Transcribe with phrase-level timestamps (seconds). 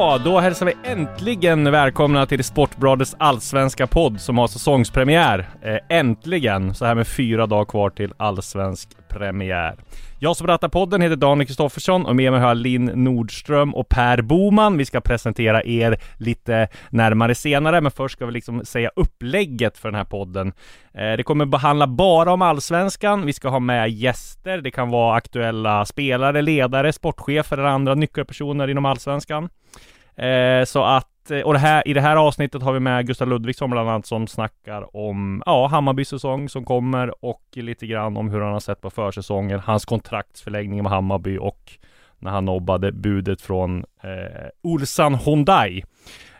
[0.00, 5.48] Ja, då hälsar vi äntligen välkomna till Sportbladets allsvenska podd som har säsongspremiär.
[5.62, 6.74] Eh, äntligen!
[6.74, 9.76] Så här med fyra dagar kvar till allsvensk premiär.
[10.22, 13.88] Jag som rattar podden heter Daniel Kristoffersson och med mig har jag Linn Nordström och
[13.88, 14.76] Per Boman.
[14.76, 19.88] Vi ska presentera er lite närmare senare, men först ska vi liksom säga upplägget för
[19.88, 20.52] den här podden.
[20.94, 23.26] Eh, det kommer behandla bara om allsvenskan.
[23.26, 24.58] Vi ska ha med gäster.
[24.58, 29.48] Det kan vara aktuella spelare, ledare, sportchefer eller andra nyckelpersoner inom allsvenskan.
[30.16, 33.28] Eh, så att, Eh, och det här, i det här avsnittet har vi med Gustav
[33.28, 38.30] Ludvigsson bland annat som snackar om, ja, Hammarbys säsong som kommer och lite grann om
[38.30, 41.72] hur han har sett på försäsongen, hans kontraktsförlängning med Hammarby och
[42.18, 45.84] när han nobbade budet från eh, Ulsan Hyundai.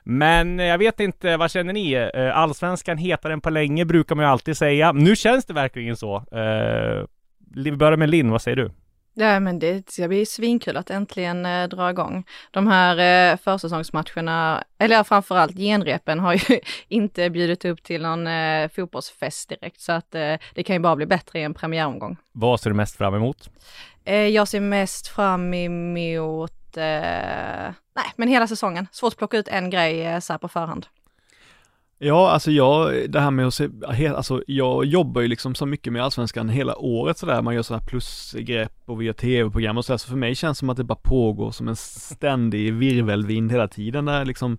[0.04, 1.92] Men eh, jag vet inte, vad känner ni?
[1.92, 4.92] Eh, allsvenskan hetare än på länge brukar man ju alltid säga.
[4.92, 6.16] Nu känns det verkligen så.
[6.16, 7.04] Eh,
[7.54, 8.70] vi börjar med Linn, vad säger du?
[9.14, 12.24] Ja, men det ska bli svinkul att äntligen eh, dra igång.
[12.50, 18.68] De här eh, försäsongsmatcherna, eller framförallt genrepen har ju inte bjudit upp till någon eh,
[18.68, 22.16] fotbollsfest direkt, så att eh, det kan ju bara bli bättre i en premiäromgång.
[22.32, 23.50] Vad ser du mest fram emot?
[24.04, 28.86] Eh, jag ser mest fram emot, eh, nej, men hela säsongen.
[28.92, 30.86] Svårt att plocka ut en grej eh, så här på förhand.
[32.02, 33.68] Ja, alltså jag, det här med att se,
[34.08, 37.80] alltså jag jobbar ju liksom så mycket med Allsvenskan hela året sådär, man gör sådana
[37.80, 40.76] här plusgrepp och vi gör tv-program och sådär, så för mig känns det som att
[40.76, 44.58] det bara pågår som en ständig virvelvind hela tiden där liksom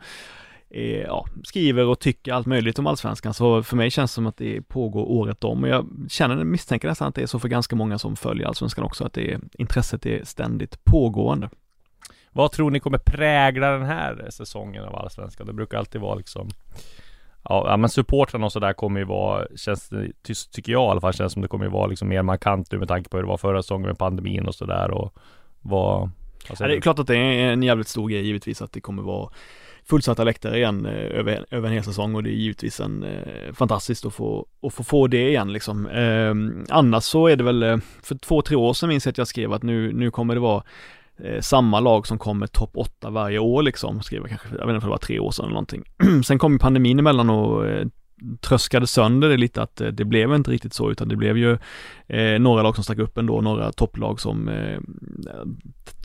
[0.69, 4.28] eh, ja, skriver och tycker allt möjligt om Allsvenskan, så för mig känns det som
[4.28, 7.47] att det pågår året om och jag känner, misstänker nästan att det är så för
[7.47, 11.50] ganska många som följer Allsvenskan också, att det intresset är ständigt pågående.
[12.31, 15.47] Vad tror ni kommer prägla den här säsongen av Allsvenskan?
[15.47, 16.50] Det brukar alltid vara liksom
[17.44, 20.12] Ja, men supportrarna och sådär kommer ju vara, känns det,
[20.52, 22.79] tycker jag i alla fall, känns som det kommer ju vara liksom mer markant nu
[22.79, 25.13] med tanke på hur det var förra säsongen med pandemin och sådär och
[25.62, 26.09] vad...
[26.50, 29.03] Ja, det är klart att det är en jävligt stor grej givetvis att det kommer
[29.03, 29.29] vara
[29.90, 33.53] fullsatta läktare igen eh, över, över en hel säsong och det är givetvis en eh,
[33.53, 35.88] fantastiskt att få, att få, få det igen liksom.
[35.88, 36.34] Eh,
[36.75, 39.28] annars så är det väl, eh, för två, tre år sedan minns jag att jag
[39.28, 40.63] skrev att nu, nu kommer det vara
[41.24, 44.76] eh, samma lag som kommer topp 8 varje år liksom, skrev jag kanske, jag vet
[44.76, 45.84] inte om det var tre år sedan eller någonting.
[46.26, 47.88] Sen kom pandemin emellan och eh,
[48.42, 51.58] tröskade sönder det lite att eh, det blev inte riktigt så utan det blev ju
[52.08, 54.80] eh, några lag som stack upp ändå, några topplag som eh,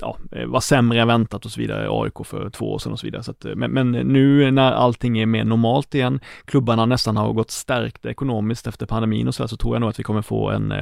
[0.00, 3.00] ja, eh, var sämre än väntat och så vidare, AIK för två år sedan och
[3.00, 3.22] så vidare.
[3.22, 7.32] Så att, eh, men, men, nu när allting är mer normalt igen, klubbarna nästan har
[7.32, 10.22] gått stärkta ekonomiskt efter pandemin och så, där, så tror jag nog att vi kommer
[10.22, 10.74] få en,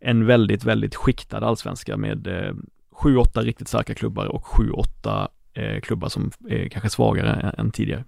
[0.00, 2.28] en väldigt, väldigt skiktad allsvenska med
[2.96, 7.70] sju, åtta riktigt starka klubbar och sju, åtta eh, klubbar som är kanske svagare än,
[7.70, 8.04] tidigare.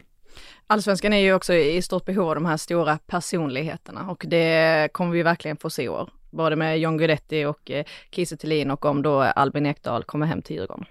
[0.66, 5.12] Allsvenskan är ju också i stort behov av de här stora personligheterna och det kommer
[5.12, 6.10] vi verkligen få se i år.
[6.30, 10.42] Både med John Guidetti och eh, Kiese Thelin och om då Albin Ekdal kommer hem
[10.42, 10.84] till Djurgården.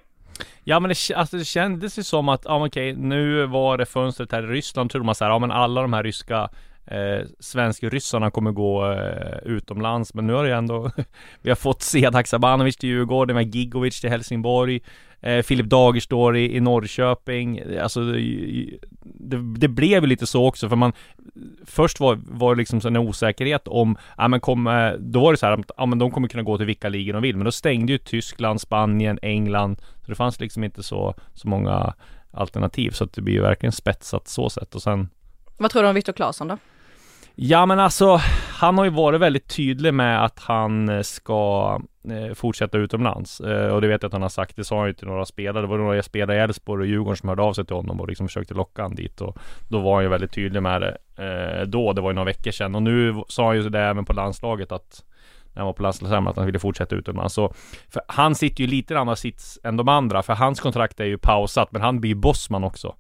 [0.64, 4.32] Ja men det, alltså det kändes ju som att, ja okej, nu var det fönstret
[4.32, 6.50] här i Ryssland, trodde man så här, ja men alla de här ryska
[6.88, 10.14] eh, svensk-ryssarna kommer gå eh, utomlands.
[10.14, 10.92] Men nu har det ändå,
[11.42, 14.82] vi har fått Sedak Sabanovic till Djurgården, med Gigovic till Helsingborg,
[15.22, 17.62] eh, Filip Dagerstår i, i Norrköping.
[17.82, 18.02] Alltså
[19.04, 20.94] det, det blev ju lite så också för man
[21.66, 25.38] Först var, var det liksom en osäkerhet om, ja men kom, eh, då var det
[25.38, 27.36] så här ja men de kommer kunna gå till vilka ligor de vill.
[27.36, 29.82] Men då stängde ju Tyskland, Spanien, England.
[30.02, 31.94] Så det fanns liksom inte så, så många
[32.32, 32.92] alternativ.
[32.92, 35.10] Så att det blir ju verkligen spetsat så sätt och sen
[35.58, 36.58] Vad tror du om Viktor Claesson då?
[37.40, 38.20] Ja men alltså,
[38.50, 43.42] han har ju varit väldigt tydlig med att han eh, ska eh, fortsätta utomlands.
[43.42, 45.26] Eh, och det vet jag att han har sagt, det sa han ju till några
[45.26, 45.64] spelare.
[45.64, 48.08] Det var några spelare i Elfsborg och Djurgården som hörde av sig till honom och
[48.08, 49.22] liksom försökte locka honom dit.
[49.22, 49.38] Och
[49.70, 52.52] då var han ju väldigt tydlig med det eh, då, det var ju några veckor
[52.52, 52.76] sedan.
[52.76, 55.04] Och nu sa han ju det även på landslaget att
[55.54, 57.34] när han var på landslagssamling att han ville fortsätta utomlands.
[57.34, 57.54] Så,
[57.90, 61.18] för han sitter ju lite i sits än de andra, för hans kontrakt är ju
[61.18, 62.96] pausat, men han blir ju bossman också.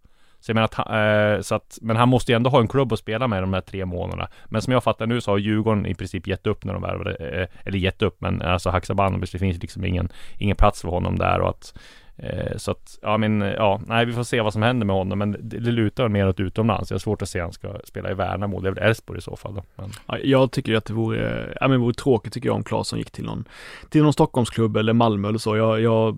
[0.47, 2.93] Så jag menar att, eh, så att, men han måste ju ändå ha en klubb
[2.93, 4.27] att spela med de här tre månaderna.
[4.45, 7.15] Men som jag fattar nu så har Djurgården i princip gett upp när de värvade,
[7.15, 11.17] eh, eller gett upp, men alltså Haksabanovic, det finns liksom ingen, ingen plats för honom
[11.17, 11.79] där och att
[12.19, 15.19] Eh, så att, ja men, ja, nej vi får se vad som händer med honom
[15.19, 16.91] men det, det lutar mer åt utomlands.
[16.91, 18.59] Jag har svårt att se att han ska spela i Värnamo.
[18.61, 19.63] Det är väl Elfsborg i så fall då.
[19.75, 19.91] Men...
[20.07, 22.63] Ja, jag tycker ju att det vore, ja men det vore tråkigt tycker jag om
[22.63, 23.45] Claesson gick till någon,
[23.89, 25.57] till någon Stockholmsklubb eller Malmö eller så.
[25.57, 26.17] Jag, jag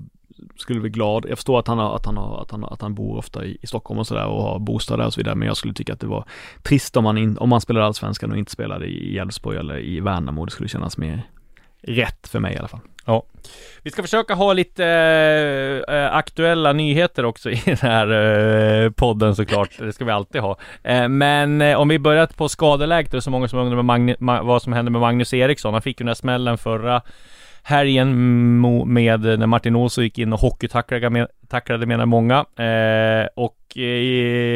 [0.56, 1.26] skulle bli glad.
[1.30, 3.58] Jag förstår att han, har, att han, har, att han, att han bor ofta i,
[3.62, 5.36] i Stockholm och sådär och har bostad där och så vidare.
[5.36, 6.26] Men jag skulle tycka att det var
[6.64, 10.00] trist om han, in, om han spelade allsvenskan och inte spelade i Elfsborg eller i
[10.00, 10.46] Värnamo.
[10.46, 11.24] Det skulle kännas mer
[11.82, 12.80] rätt för mig i alla fall.
[13.06, 13.24] Ja.
[13.84, 14.86] Vi ska försöka ha lite
[15.88, 18.12] äh, aktuella nyheter också i den här
[18.84, 19.70] äh, podden såklart.
[19.80, 20.58] Det ska vi alltid ha.
[20.84, 24.16] Äh, men om vi börjar på skadeläget, det är så många som undrar med Magne,
[24.20, 25.74] Ma vad som hände med Magnus Eriksson.
[25.74, 27.02] Han fick ju den här smällen förra
[27.64, 28.10] helgen
[28.88, 32.46] med när Martin Olsson gick in och hockeytacklade tacklade menar många.
[33.36, 33.56] och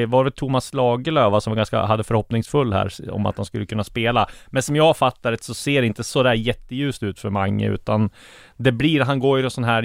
[0.08, 3.84] var det Thomas Lagerlöf som var ganska, hade förhoppningsfull här om att han skulle kunna
[3.84, 4.30] spela.
[4.48, 7.70] Men som jag fattar det så ser det inte så där jätteljust ut för Mange
[7.70, 8.10] utan
[8.58, 9.84] det blir, han går ju en sån här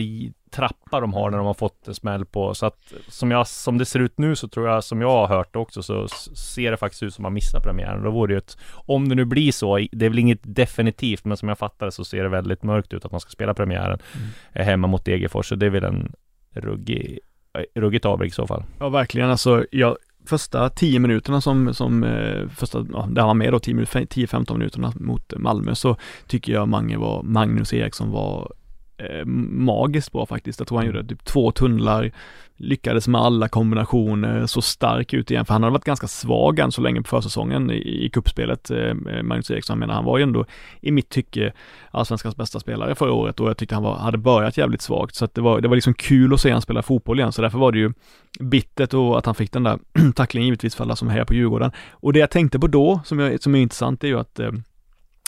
[0.51, 3.79] trappa de har när de har fått en smäll på så att som jag, som
[3.79, 6.77] det ser ut nu så tror jag som jag har hört också så ser det
[6.77, 8.03] faktiskt ut som att man missar premiären.
[8.03, 11.25] Då vore det ju ett, om det nu blir så, det är väl inget definitivt
[11.25, 13.55] men som jag fattar det så ser det väldigt mörkt ut att man ska spela
[13.55, 14.67] premiären mm.
[14.67, 16.13] hemma mot Degerfors så det är väl en
[16.53, 17.19] ruggig
[17.59, 18.65] eh, ruggigt avbräck i så fall.
[18.79, 19.31] Ja, verkligen.
[19.31, 19.97] Alltså, jag,
[20.27, 24.93] första tio minuterna som, som eh, första, ja, där han var med då, 10-15 minuterna
[24.97, 25.97] mot Malmö, så
[26.27, 28.53] tycker jag Mange var, Magnus Eriksson var
[28.99, 30.61] eh, magiskt bra faktiskt.
[30.61, 32.13] Jag tror han gjorde typ två tunnlar,
[32.57, 36.73] lyckades med alla kombinationer, så stark ut igen, för han hade varit ganska svag än
[36.73, 39.75] så länge på försäsongen i, i kuppspelet, eh, Magnus Eriksson.
[39.75, 40.45] Jag menar, han var ju ändå
[40.81, 41.53] i mitt tycke
[41.91, 45.25] allsvenskans bästa spelare förra året och jag tyckte han var, hade börjat jävligt svagt, så
[45.25, 47.59] att det var, det var liksom kul att se han spela fotboll igen, så därför
[47.59, 47.93] var det ju
[48.41, 49.79] bittert och att han fick den där
[50.15, 51.71] tacklingen givetvis för alla som hejar på Djurgården.
[51.91, 54.51] Och det jag tänkte på då, som, jag, som är intressant, är ju att eh,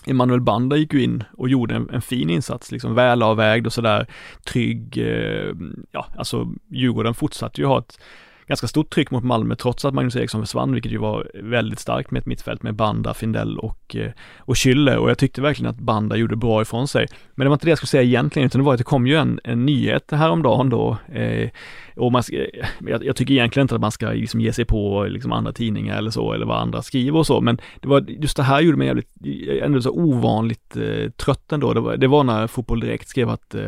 [0.06, 4.06] Emanuel Banda gick ju in och gjorde en, en fin insats, liksom välavvägd och sådär
[4.44, 4.98] trygg.
[4.98, 5.54] Eh,
[5.92, 7.98] ja, alltså Djurgården fortsatte ju ha ett
[8.50, 12.10] ganska stort tryck mot Malmö trots att Magnus Eriksson försvann, vilket ju var väldigt starkt
[12.10, 15.78] med ett mittfält med Banda, Findell och, eh, och Schüller och jag tyckte verkligen att
[15.78, 17.06] Banda gjorde bra ifrån sig.
[17.34, 19.06] Men det var inte det jag skulle säga egentligen, utan det var att det kom
[19.06, 21.50] ju en, en nyhet häromdagen då eh,
[21.96, 25.04] och man, eh, jag, jag, tycker egentligen inte att man ska liksom ge sig på
[25.04, 28.36] liksom andra tidningar eller så, eller vad andra skriver och så, men det var just
[28.36, 29.10] det här gjorde mig jävligt,
[29.62, 31.74] ändå så ovanligt eh, trött ändå.
[31.74, 33.66] Det var, det var när Fotboll Direkt skrev att eh,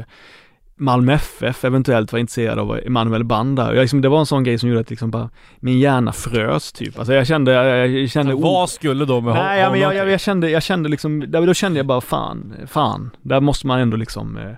[0.82, 3.74] Malmö FF eventuellt var intresserad av Emanuel Banda.
[3.74, 5.30] Jag, liksom, det var en sån grej som gjorde att liksom bara,
[5.60, 6.98] min hjärna frös typ.
[6.98, 8.32] Alltså jag kände, jag kände...
[8.32, 9.80] Alltså, vad skulle då med Nej, honom?
[9.80, 13.66] Jag, jag, jag, kände, jag kände liksom, då kände jag bara fan, fan, där måste
[13.66, 14.52] man ändå liksom eh,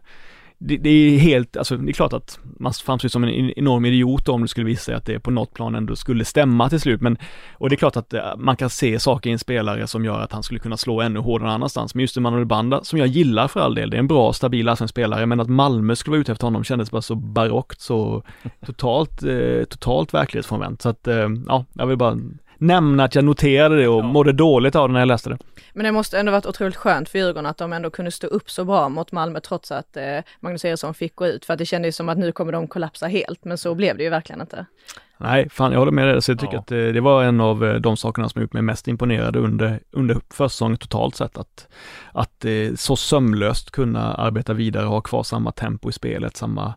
[0.66, 4.28] det, det, är helt, alltså det är klart att man framstår som en enorm idiot
[4.28, 7.00] om det skulle visa sig att det på något plan ändå skulle stämma till slut,
[7.00, 7.18] men
[7.52, 10.20] och det är klart att eh, man kan se saker i en spelare som gör
[10.20, 13.08] att han skulle kunna slå ännu hårdare någon annanstans, men just Emanuel Banda, som jag
[13.08, 16.20] gillar för all del, det är en bra, stabil spelare, men att Malmö skulle vara
[16.20, 18.22] ute efter honom kändes bara så barockt, så
[18.66, 22.18] totalt, eh, totalt verklighetsfrånvänt, så att eh, ja, jag vill bara
[22.58, 24.06] nämna att jag noterade det och ja.
[24.06, 25.38] mådde dåligt av det när jag läste det.
[25.72, 28.50] Men det måste ändå varit otroligt skönt för Djurgården att de ändå kunde stå upp
[28.50, 31.44] så bra mot Malmö trots att eh, Magnus Eriksson fick gå ut.
[31.44, 34.04] För att det kändes som att nu kommer de kollapsa helt, men så blev det
[34.04, 34.66] ju verkligen inte.
[35.16, 36.22] Nej, fan jag håller med dig.
[36.22, 36.60] Så jag tycker ja.
[36.60, 39.36] att det, eh, det, var en av eh, de sakerna som gjort mig mest imponerad
[39.36, 41.38] under, under försäsongen totalt sett.
[41.38, 41.68] Att,
[42.12, 46.74] att eh, så sömlöst kunna arbeta vidare och ha kvar samma tempo i spelet, samma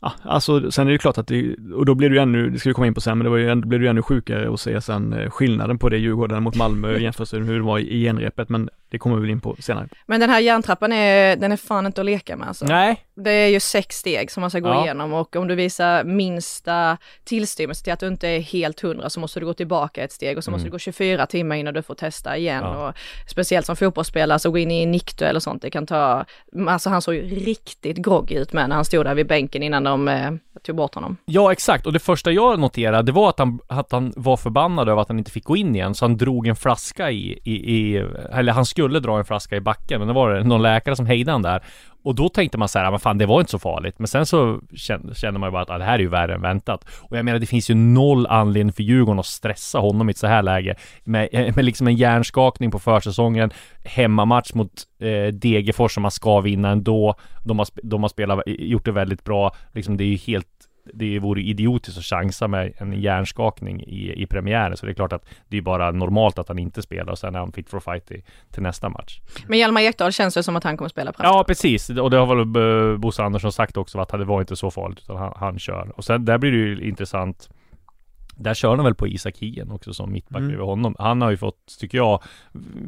[0.00, 2.68] Ja, alltså sen är det klart att det, och då blir ju ännu, det ska
[2.68, 4.80] vi komma in på sen, men det var ju, blev ju ännu sjukare att se
[4.80, 8.48] sen eh, skillnaden på det Djurgården mot Malmö jämfört med hur det var i genrepet,
[8.48, 9.88] men det kommer vi väl in på senare.
[10.06, 12.64] Men den här järntrappan är, den är fan inte att leka med alltså.
[12.64, 13.04] Nej.
[13.14, 14.84] Det är ju sex steg som man ska gå ja.
[14.84, 19.20] igenom och om du visar minsta tillstymmelse till att du inte är helt hundra så
[19.20, 20.56] måste du gå tillbaka ett steg och så mm.
[20.56, 22.88] måste du gå 24 timmar innan du får testa igen ja.
[22.88, 22.94] och
[23.26, 26.24] speciellt som fotbollsspelare så gå in i nickduell eller sånt, det kan ta,
[26.68, 29.82] alltså han såg ju riktigt groggy ut med när han stod där vid bänken innan
[29.94, 30.30] de eh,
[30.62, 31.16] tog bort honom.
[31.24, 34.88] Ja exakt och det första jag noterade det var att han, att han var förbannad
[34.88, 37.52] över att han inte fick gå in igen så han drog en flaska i, i,
[37.52, 37.96] i
[38.32, 41.06] eller han skulle dra en flaska i backen, men det var det någon läkare som
[41.06, 41.64] hejdade han där.
[42.04, 43.98] Och då tänkte man så här, ah, men fan det var inte så farligt.
[43.98, 46.42] Men sen så kände, man ju bara att ah, det här är ju värre än
[46.42, 46.84] väntat.
[47.00, 50.18] Och jag menar det finns ju noll anledning för Djurgården att stressa honom i ett
[50.18, 50.74] så här läge.
[51.04, 53.50] Med, eh, med liksom en hjärnskakning på försäsongen,
[53.84, 57.14] hemmamatch mot eh, Degerfors som man ska vinna ändå.
[57.44, 59.56] De har, de har spelat, eh, gjort det väldigt bra.
[59.72, 60.53] Liksom det är ju helt
[60.94, 64.76] det vore idiotiskt att chansa med en hjärnskakning i, i premiären.
[64.76, 67.34] Så det är klart att det är bara normalt att han inte spelar och sen
[67.34, 69.20] är han fit for fight i, till nästa match.
[69.46, 71.32] Men Hjalmar Ekdal känns det som att han kommer spela premiär.
[71.32, 71.90] Ja, precis.
[71.90, 75.16] Och det har väl Bosse Andersson sagt också att det var inte så farligt utan
[75.16, 75.92] han, han kör.
[75.96, 77.48] Och sen där blir det ju intressant
[78.36, 80.48] där kör de väl på Isak Hien också som mittback Mm.
[80.48, 80.96] bredvid honom.
[80.98, 82.22] Han har ju fått, tycker jag,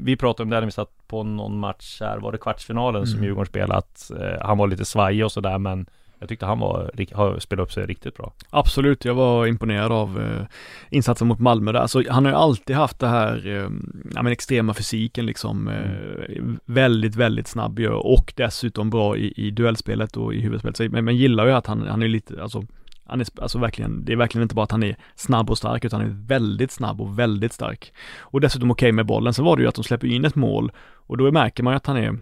[0.02, 3.14] vi pratade om det när vi satt på någon match här, var det kvartsfinalen som
[3.16, 3.24] Mm.
[3.24, 5.86] Djurgården spelade, att eh, han var lite svajig och sådär men
[6.18, 8.32] jag tyckte han var, har spelat upp sig riktigt bra.
[8.50, 10.46] Absolut, jag var imponerad av eh,
[10.90, 11.80] insatsen mot Malmö där.
[11.80, 13.70] Alltså, han har ju alltid haft det här, eh,
[14.14, 15.68] ja men extrema fysiken liksom.
[15.68, 20.76] Eh, väldigt, väldigt snabb ju och dessutom bra i, i duellspelet och i huvudspelet.
[20.76, 22.64] Så, men man gillar ju att han, han är lite, alltså
[23.04, 25.84] han är alltså verkligen, det är verkligen inte bara att han är snabb och stark
[25.84, 27.92] utan han är väldigt snabb och väldigt stark.
[28.18, 29.34] Och dessutom okej med bollen.
[29.34, 30.72] Sen var det ju att de släpper in ett mål
[31.06, 32.18] och då märker man ju att han är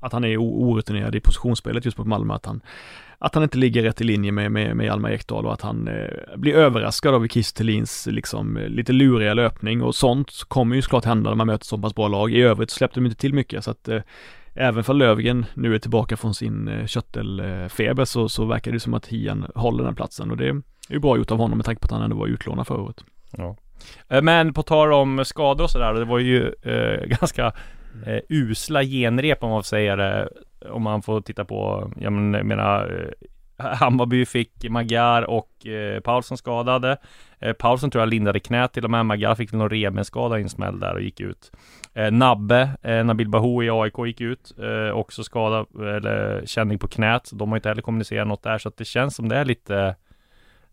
[0.00, 2.60] att han är orutinerad i positionsspelet just mot Malmö, att han
[3.18, 5.88] att han inte ligger rätt i linje med, med, med Hjalmar Ekdal och att han
[5.88, 10.82] eh, blir överraskad av Kiss Thelins liksom eh, lite luriga löpning och sånt kommer ju
[10.82, 12.32] såklart hända när man möter så pass bra lag.
[12.32, 14.00] I övrigt släppte de inte till mycket så att eh,
[14.54, 18.94] även för Lövgren nu är tillbaka från sin eh, köttelfeber så, så verkar det som
[18.94, 21.80] att Hian håller den platsen och det är ju bra gjort av honom med tanke
[21.80, 23.04] på att han ändå var utlånad förra året.
[23.36, 23.56] Ja.
[24.08, 27.52] Eh, Men på tal om skador och sådär, det var ju eh, ganska
[28.06, 30.28] eh, usla genrep om man får säga det.
[30.70, 36.96] Om man får titta på, jag menar, eh, Hammarby fick Magyar och eh, Paulsson skadade.
[37.38, 39.06] Eh, Paulsson tror jag lindade knät till och med.
[39.06, 41.52] Magyar fick väl någon revbensskada i en smäll där och gick ut.
[41.94, 44.52] Eh, Nabbe, eh, Nabil Bahou i AIK gick ut.
[44.58, 47.30] Eh, också skada, eller känning på knät.
[47.32, 49.94] De har inte heller kommunicerat något där, så att det känns som det är lite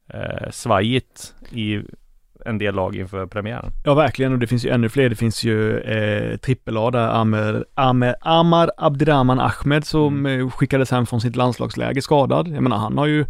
[0.08, 1.82] eh, svajigt i
[2.46, 3.72] en del lag inför premiären.
[3.84, 5.10] Ja verkligen och det finns ju ännu fler.
[5.10, 11.06] Det finns ju eh, trippel-A där Amer, Amer, Amar Abdirahman Ahmed som eh, skickades hem
[11.06, 12.48] från sitt landslagsläger skadad.
[12.48, 13.25] Jag menar han har ju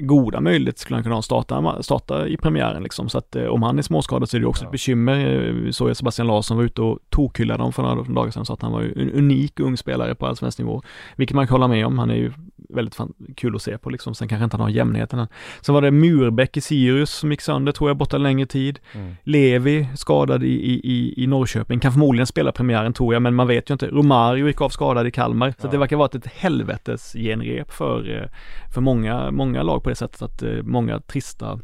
[0.00, 3.08] goda möjligheter skulle han kunna starta, starta i premiären liksom.
[3.08, 4.68] Så att eh, om han är småskadad så är det också Ja.
[4.68, 5.24] ett bekymmer.
[5.64, 8.52] Vi såg ju Sebastian Larsson var ute och tokhyllade dem för några dagar sedan så
[8.52, 10.82] att han var ju en unik ung spelare på allsvensk nivå.
[11.16, 11.98] Vilket man kan hålla med om.
[11.98, 12.32] Han är ju
[12.68, 14.14] väldigt fan, kul att se på liksom.
[14.14, 15.26] Sen kanske inte han har jämnheten än.
[15.60, 18.78] Sen var det Murbäck i Sirius som gick sönder tror jag borta en längre tid.
[19.24, 23.70] Levi skadad i, i, i, Norrköping, kan förmodligen spela premiären tror jag, men man vet
[23.70, 23.86] ju inte.
[23.86, 25.70] Romario gick av skadad i Kalmar, så Ja.
[25.70, 28.28] det verkar vara ett helvetes genrep för, eh,
[28.74, 31.58] för många, många lag på det sättet att eh, många trista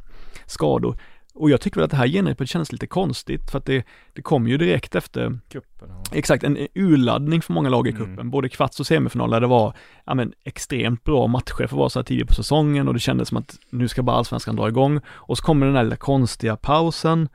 [0.47, 0.99] skador.
[1.35, 4.23] Och jag tycker väl att det här genrepet känns lite konstigt för att det, det
[4.23, 6.03] kom ju direkt efter Kuppen, ja.
[6.13, 8.07] Exakt, en urladdning för många lag i Mm.
[8.07, 11.73] cupen, både kvarts och semifinal där det var ja, men, extremt bra matcher för att
[11.73, 14.57] vara så här tidigt på säsongen och det kändes som att nu ska bara allsvenskan
[14.57, 17.29] dra igång och så kommer den här lilla konstiga pausen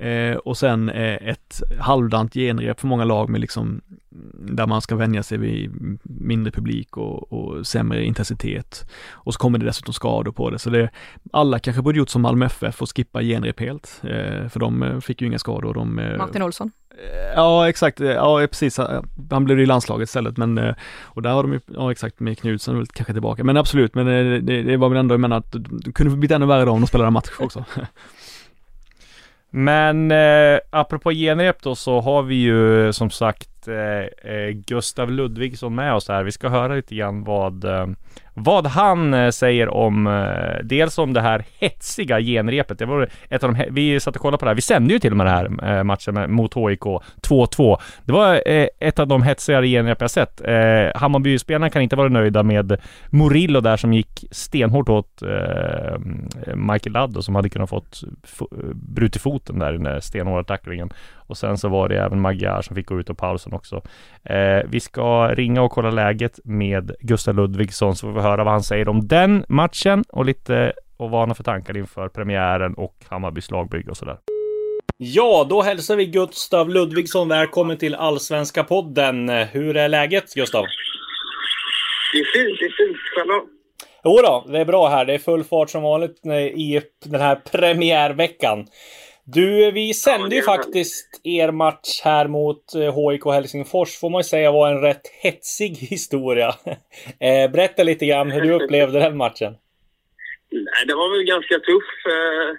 [0.00, 3.80] eh, och sen eh, ett halvdant genrep för många lag med liksom
[4.34, 5.70] där man ska vänja sig vid
[6.02, 10.70] mindre publik och, och sämre intensitet och så kommer det dessutom skador på det så
[10.70, 10.90] det
[11.32, 15.00] alla kanske borde gjort som Malmö FF och skippa genrep helt eh, för de eh,
[15.00, 16.70] fick ju inga skador de eh, Martin Olsson.
[17.34, 18.80] Ja exakt, ja precis.
[19.30, 22.38] Han blev i landslaget istället men eh, och där har de ju, ja exakt med
[22.38, 23.44] Knutsen väl kanske tillbaka.
[23.44, 26.30] Men absolut, men eh, det, det var väl ändå, jag menar att det kunde blivit
[26.30, 27.64] ännu värre då om de spelade match också.
[29.50, 35.74] Men eh, apropå genrep då så har vi ju som sagt Eh, eh, Gustav Ludvigsson
[35.74, 36.22] med oss här.
[36.22, 37.86] Vi ska höra lite grann vad, eh,
[38.34, 42.78] vad han eh, säger om eh, dels om det här hetsiga genrepet.
[42.78, 44.54] Det var ett av de, vi satt och kollade på det här.
[44.54, 47.76] Vi sände ju till och med den här eh, matchen med, mot HIK 2-2.
[48.04, 50.40] Det var eh, ett av de hetsigare genrep jag sett.
[50.44, 52.76] Eh, Hammarbyspelarna kan inte vara nöjda med
[53.10, 55.98] Murillo där som gick stenhårt åt eh,
[56.54, 58.00] Michael Ladd som hade kunnat fått
[58.74, 60.90] brutit foten där i den där stenhårda tacklingen.
[61.28, 63.82] Och sen så var det även Magyar som fick gå ut och pausen också.
[64.24, 68.52] Eh, vi ska ringa och kolla läget med Gustav Ludvigsson så får vi höra vad
[68.52, 72.74] han säger om den matchen och lite och vad han har för tankar inför premiären
[72.74, 74.16] och Hammarbys lagbygge och sådär.
[74.96, 79.28] Ja, då hälsar vi Gustav Ludvigsson välkommen till Allsvenska podden.
[79.28, 80.64] Hur är läget Gustav?
[82.12, 82.96] Det är fint, det är fint.
[83.16, 83.46] Själv då?
[84.04, 85.04] Jo då, det är bra här.
[85.04, 88.66] Det är full fart som vanligt eh, i den här premiärveckan.
[89.34, 94.24] Du, vi sände ju faktiskt er match här mot eh, HIK Helsingfors, får man ju
[94.24, 96.48] säga var en rätt hetsig historia.
[97.26, 99.52] Eh, Berätta lite grann hur du upplevde den matchen.
[100.50, 101.90] Nej, det var väl ganska tuff.
[102.16, 102.50] Eh,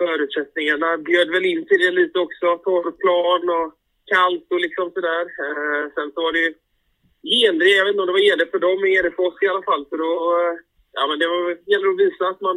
[0.00, 2.46] förutsättningarna bjöd väl in till det lite också.
[2.64, 3.68] Torr plan och
[4.12, 5.24] kallt och liksom sådär.
[5.44, 6.52] Eh, sen så var det ju
[7.22, 9.48] Gendre, jag vet inte om det var Gendre för dem, men Gendre för oss i
[9.52, 9.82] alla fall.
[9.90, 10.10] Så då,
[10.40, 10.54] eh,
[10.96, 11.40] ja men det var,
[11.72, 12.56] gäller att visa att man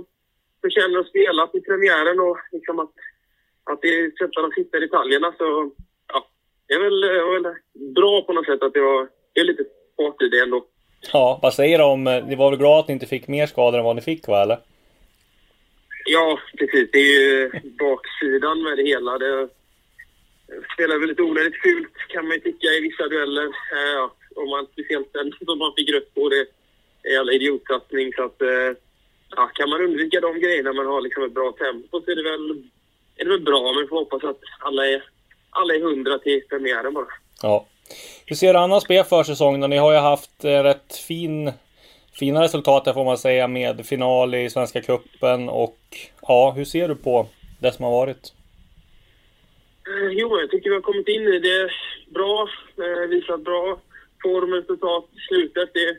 [0.63, 2.94] förtjänar att spela till premiären och liksom att,
[3.73, 5.33] att det är sättet att hitta detaljerna.
[5.38, 5.71] Så
[6.13, 6.27] ja,
[6.67, 7.01] det är väl,
[7.43, 7.53] väl
[7.95, 9.63] bra på något sätt att det var det är lite
[9.97, 10.65] fart i det ändå.
[11.13, 12.07] Ja, vad säger du om...
[12.07, 14.27] eh, Ni var väl glada att ni inte fick mer skador än vad ni fick
[14.27, 14.57] va, eller?
[16.05, 16.89] Ja, precis.
[16.91, 19.17] Det är ju baksidan med det hela.
[19.17, 19.49] Det
[20.73, 23.45] spelar väl lite onödigt fult kan man ju tycka i vissa dueller.
[23.45, 26.29] Eh, Ja, om man, speciellt den som man fick rött på.
[26.29, 26.45] Det
[27.03, 28.13] är jävla idiotsatsning.
[28.13, 28.71] Så att, eh,
[29.35, 32.23] ja, kan man undvika de grejerna, man har liksom ett bra tempo, så är det
[32.31, 32.63] väl,
[33.19, 33.71] är det väl bra.
[33.71, 35.03] Men vi får hoppas att alla är,
[35.49, 37.05] alla är hundra till premiären bara.
[37.41, 37.65] Ja.
[38.25, 39.69] Hur ser det annars på er försäsong?
[39.69, 41.51] Ni har ju haft eh, rätt fin,
[42.19, 45.79] fina resultat där får man säga med final i Svenska Cupen och
[46.21, 47.27] ja, hur ser du på
[47.59, 48.33] det som har varit?
[49.88, 51.69] Eh, Jo, jag tycker vi har kommit in i det
[52.13, 52.49] bra.
[52.77, 53.79] Eh, visat bra
[54.23, 55.69] form resultat i slutet.
[55.73, 55.97] Det,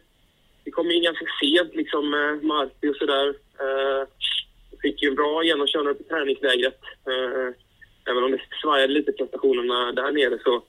[0.65, 3.35] det kom in ganska sent liksom med Marti och sådär.
[4.83, 6.81] Fick ju en bra genomkörning på träningslägret.
[7.11, 7.49] Eh,
[8.11, 10.63] även om det svajade lite prestationerna där nere så,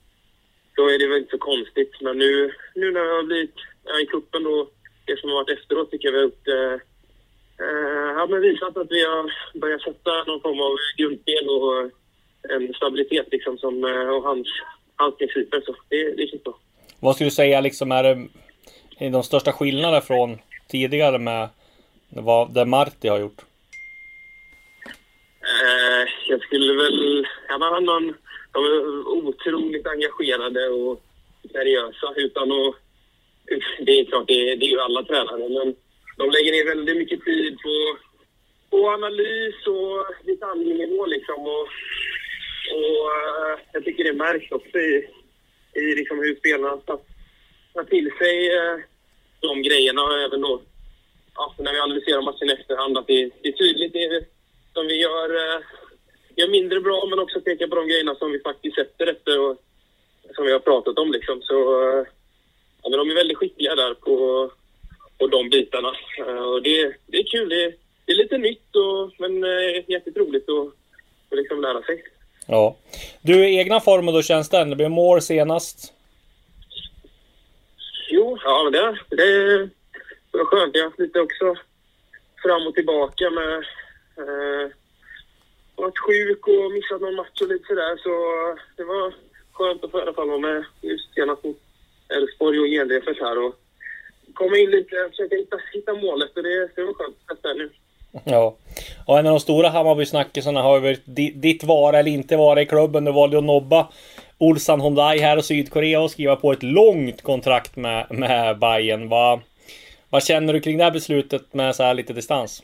[0.76, 1.92] så är det väl inte så konstigt.
[2.02, 4.70] Men nu, nu när jag har blivit ja, i kuppen då,
[5.06, 6.74] det som har varit efteråt tycker jag vi har gjort eh,
[7.66, 11.90] eh ja, men visat att vi har börjat sätta någon form av grundspel och eh,
[12.56, 13.84] en stabilitet liksom som,
[14.16, 14.48] och hans,
[14.96, 15.62] hans principer.
[15.66, 16.58] Så det, det känns bra.
[17.00, 18.28] Vad skulle du säga liksom är det
[19.02, 20.38] är de största skillnaderna från
[20.68, 21.50] tidigare med
[22.10, 23.42] vad det Marti har gjort?
[26.32, 27.28] Jag skulle väl...
[27.50, 27.86] Ja, men han,
[28.54, 31.04] de är otroligt engagerade och
[31.52, 32.76] seriösa utan att...
[33.86, 35.76] Det är klart, det, är- det är ju alla tränare, men
[36.18, 37.98] de lägger ner väldigt mycket tid på,
[38.70, 41.40] på analys och detaljnivå liksom.
[41.42, 41.68] Och,
[42.80, 45.08] och eh, jag tycker det märks också i,
[45.76, 47.00] i liksom hur spelarna tar,
[47.74, 48.78] tar till sig eh,
[49.40, 50.62] de grejerna och även då
[51.36, 54.26] ja, när vi analyserar matchen i efterhand att det, det är tydligt det
[54.74, 55.62] som vi gör, eh,
[56.36, 59.58] gör mindre bra men också pekar på de grejerna som vi faktiskt sätter efter och
[60.36, 61.42] som vi har pratat om liksom.
[61.42, 62.06] Så eh,
[62.82, 64.50] ja, men de är väldigt skickliga där på,
[65.18, 65.94] på de bitarna.
[66.20, 67.50] Eh, och det, det är kul.
[67.50, 67.74] Det,
[68.06, 70.82] det är lite nytt och, men eh, jäkligt roligt att
[71.32, 72.04] att liksom lära sig.
[72.48, 72.76] Ja.
[73.22, 74.70] Du, egna formen då känns den?
[74.70, 75.94] Det blev mål senast.
[78.10, 78.98] Jo, ja, men det,
[80.32, 80.76] det var skönt.
[80.76, 81.56] Jag har haft lite också
[82.44, 83.58] fram och tillbaka med...
[84.18, 84.72] Eh,
[85.82, 87.94] varit sjuk och missat någon match och lite sådär.
[88.06, 88.14] Så
[88.78, 89.14] det var
[89.52, 91.60] skönt att få i alla fall vara med just senast mot
[92.16, 93.54] Elfsborg och genrepet här och
[94.34, 96.38] komma in lite, försöka hitta, hitta målet.
[96.38, 97.70] Och det, det var skönt att nu.
[98.24, 98.56] Ja.
[99.08, 102.62] Och en av de stora Hammarby-snackisarna har ju varit di- ditt vara eller inte vara
[102.62, 103.06] i klubben.
[103.06, 103.92] Du valde att nobba
[104.40, 109.10] Ulsan Hyundai här i Sydkorea och skriva på ett långt kontrakt med, med Bayern.
[109.10, 109.40] Vad,
[110.10, 112.64] vad känner du kring det här beslutet med så här lite distans?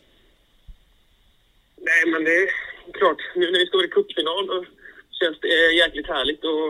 [1.77, 2.49] Nej, men det
[2.93, 3.21] klart.
[3.35, 4.65] Nu när vi står i cupfinal så
[5.19, 6.69] känns det jäkligt härligt och,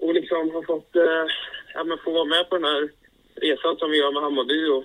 [0.00, 1.26] och liksom ha fått eh,
[1.74, 2.88] ja, men få vara med på den här
[3.34, 4.66] resan som vi gör med Hammarby.
[4.66, 4.84] Och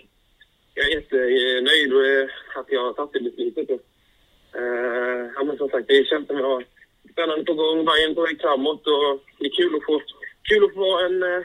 [0.73, 3.69] jag är jättenöjd eh, att jag har tagit det beslutet.
[4.55, 6.65] Eh, ja, men som sagt, det känns som jag har
[7.11, 10.01] spännande på gång, Bayern på väg framåt och det är kul att få,
[10.49, 11.43] kul att få vara en, eh,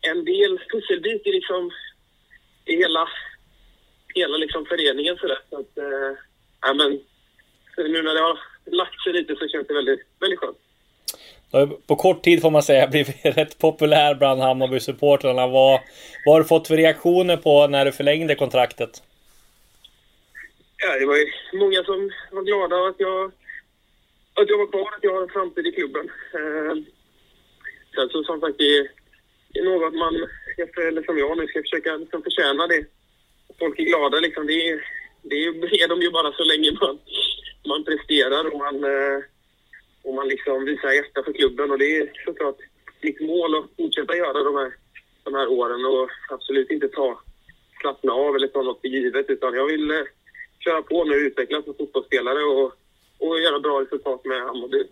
[0.00, 1.70] en del, pusselbit i liksom
[2.64, 3.08] i hela,
[4.14, 5.38] hela liksom föreningen sådär.
[5.50, 6.12] Så att, eh,
[6.60, 7.00] ja, men
[7.76, 10.58] nu när det har lagt sig lite så känns det väldigt, väldigt skönt.
[11.86, 15.46] På kort tid får man säga blivit rätt populär bland Hammarby-supportrarna.
[15.46, 15.80] Vad,
[16.24, 19.02] vad har du fått för reaktioner på när du förlängde kontraktet?
[20.76, 23.32] Ja, det var ju många som var glada att jag,
[24.34, 26.10] att jag var kvar, att jag har en framtid i klubben.
[26.34, 26.74] Eh,
[27.94, 28.76] sen så som sagt, det
[29.58, 30.14] är, något man,
[30.88, 32.84] eller som jag nu, ska försöka liksom förtjäna det.
[33.58, 34.46] Folk är glada liksom.
[34.46, 34.80] Det
[35.30, 35.36] det
[35.82, 36.98] är de ju bara så länge man,
[37.66, 39.18] man presterar och man, eh,
[40.02, 41.70] och man liksom visar hjärta för klubben.
[41.70, 42.56] Och det är såklart
[43.02, 44.72] mitt mål att fortsätta göra de här,
[45.22, 47.20] de här åren och absolut inte ta
[47.80, 49.30] slappna av eller ta något för givet.
[49.30, 49.96] Utan jag vill eh,
[50.64, 52.72] köra på nu och utvecklas som fotbollsspelare och,
[53.18, 54.84] och göra bra resultat med Hammarby.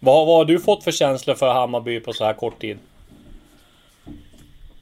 [0.00, 2.78] Vad, vad har du fått för känslor för Hammarby på så här kort tid?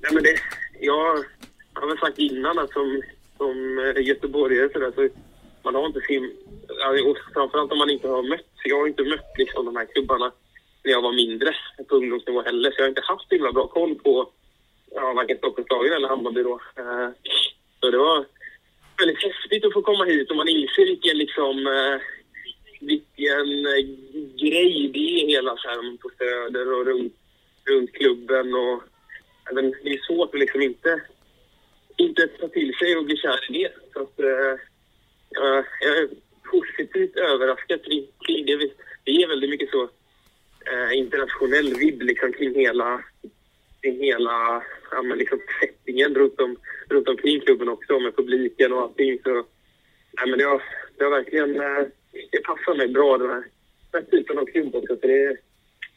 [0.00, 0.36] Nej, men det,
[0.80, 1.24] jag
[1.72, 3.02] har väl sagt innan att som,
[3.36, 5.08] som eh, göteborgare så, där, så
[5.64, 6.36] man har inte sin...
[7.34, 8.52] Framförallt om man inte har mött.
[8.64, 10.32] Jag har inte mött liksom, de här klubbarna
[10.84, 11.54] när jag var mindre
[11.88, 12.70] på ungdomsnivå heller.
[12.70, 14.30] Så jag har inte haft så himla bra koll på
[14.94, 16.60] ja, varken Stockholmslagen eller Hammarby då.
[16.76, 17.08] Eh,
[17.80, 18.24] så det var
[18.98, 21.66] väldigt häftigt att få komma hit och man inser vilken liksom...
[21.66, 22.00] Eh,
[22.80, 23.84] vilken eh,
[24.36, 27.14] grej det är hela så här, på Söder och runt,
[27.64, 28.82] runt klubben och
[29.82, 31.02] det är svårt att liksom inte,
[31.96, 33.72] inte ta till sig och bli kär i det.
[33.92, 34.20] Så att,
[35.34, 36.08] jag, jag är
[36.50, 38.56] positivt överraskad kring, det.
[38.56, 38.72] Vi-
[39.04, 39.82] Det ger väldigt mycket så
[40.72, 43.00] eh, internationell vibb liksom, kring hela,
[43.82, 46.56] kring hela ja, men liksom settingen runt, om,
[46.88, 49.18] runt omkring klubben också med publiken och allting.
[49.24, 49.44] Så,
[50.12, 50.62] ja, men det, har,
[50.98, 51.84] det har verkligen eh,
[52.32, 53.44] det passar mig bra den här,
[53.90, 54.96] den här typen av klubb också.
[55.00, 55.36] För det,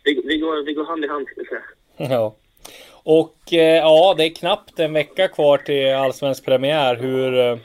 [0.03, 1.63] vi, vi, går, vi går hand i hand skulle jag säga.
[2.15, 2.35] Ja.
[3.03, 6.95] Och eh, ja, det är knappt en vecka kvar till allsvensk premiär.
[6.95, 7.57] Hur, eh,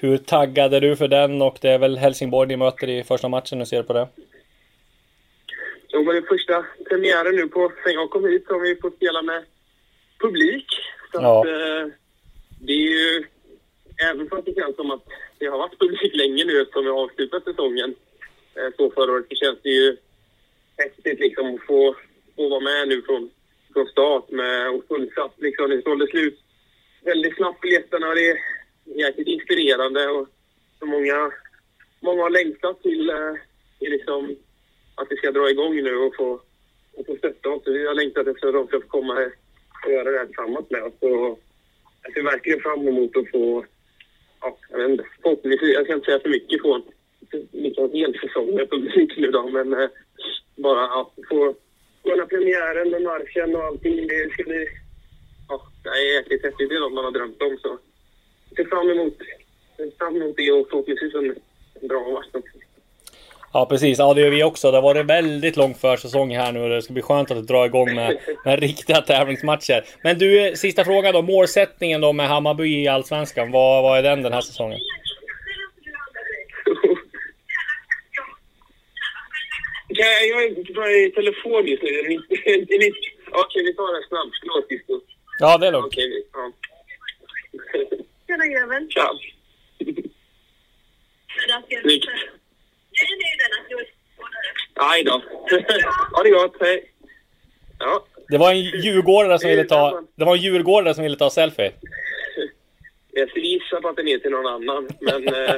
[0.00, 1.42] hur taggad är du för den?
[1.42, 4.08] Och det är väl Helsingborg ni möter i första matchen, hur ser du på det?
[5.88, 9.22] Jo, men det första premiären nu på, sen jag kom hit har vi fått spela
[9.22, 9.44] med
[10.18, 10.66] publik.
[11.12, 11.40] Så Ja.
[11.40, 11.92] att, eh,
[12.60, 13.24] det är ju,
[14.10, 15.04] även fast det känns som att
[15.38, 17.94] det har varit publik länge nu eftersom vi har avslutat säsongen
[18.54, 19.96] eh, så förra året, så känns det ju
[20.76, 21.96] häftigt liksom att få,
[22.36, 23.30] få vara med nu från,
[23.72, 25.70] från start med och fullsatt liksom.
[25.70, 26.38] Det sålde slut
[27.04, 28.36] väldigt snabbt biljetterna och det
[28.94, 30.28] jäkligt inspirerande och
[30.78, 31.32] så många,
[32.00, 33.34] många har längtat till eh,
[33.80, 34.36] till liksom
[34.94, 36.40] att vi ska dra igång nu och få,
[36.96, 37.62] och få stötta oss.
[37.66, 39.32] Vi har längtat efter att de ska få komma här
[39.86, 40.94] och göra det här tillsammans med oss.
[41.00, 41.38] Och
[42.02, 43.64] jag ser verkligen fram emot att få,
[44.40, 46.82] ja, jag vet inte, förhoppningsvis, jag ska inte säga för mycket från
[47.52, 49.88] liksom en hel säsong med publik nu då, men eh,
[50.56, 51.54] bara att få
[52.02, 54.06] kolla premiären med marschen och allting.
[54.06, 54.68] Det ska bli,
[55.48, 56.68] ja, det är jäkligt häftigt.
[56.68, 57.78] Det är något man har drömt om så
[58.56, 59.14] ser fram emot,
[59.98, 61.36] fram emot det och förhoppningsvis en,
[61.80, 62.56] en bra match också.
[63.52, 64.70] Ja precis, ja det gör vi också.
[64.70, 67.66] Det har varit väldigt lång försäsong här nu och det ska bli skönt att dra
[67.66, 69.84] igång med, med riktiga tävlingsmatcher.
[70.02, 71.22] Men du, sista frågan då.
[71.22, 73.50] Målsättningen då med Hammarby i Allsvenskan.
[73.50, 74.78] Vad, vad är den den här säsongen?
[79.94, 81.88] Kan jag, jag är bara i telefon just nu.
[83.32, 84.36] Okej, vi tar det snabbt.
[84.40, 85.02] Förlåt.
[85.38, 85.86] Ja, det är lugnt.
[85.86, 86.52] Okej, ja.
[88.30, 88.90] Tjena grabben.
[88.90, 89.10] Tja.
[91.82, 92.08] Snyggt.
[94.74, 95.22] Aj då.
[96.12, 96.92] Ha det gott, hej.
[97.78, 100.02] Ja, Det var en djurgårdare som ville ta...
[100.14, 101.72] Det var en djurgårdare som ville ta selfie.
[103.12, 104.88] jag skulle gissa på att den är till någon annan.
[105.00, 105.54] Men eh,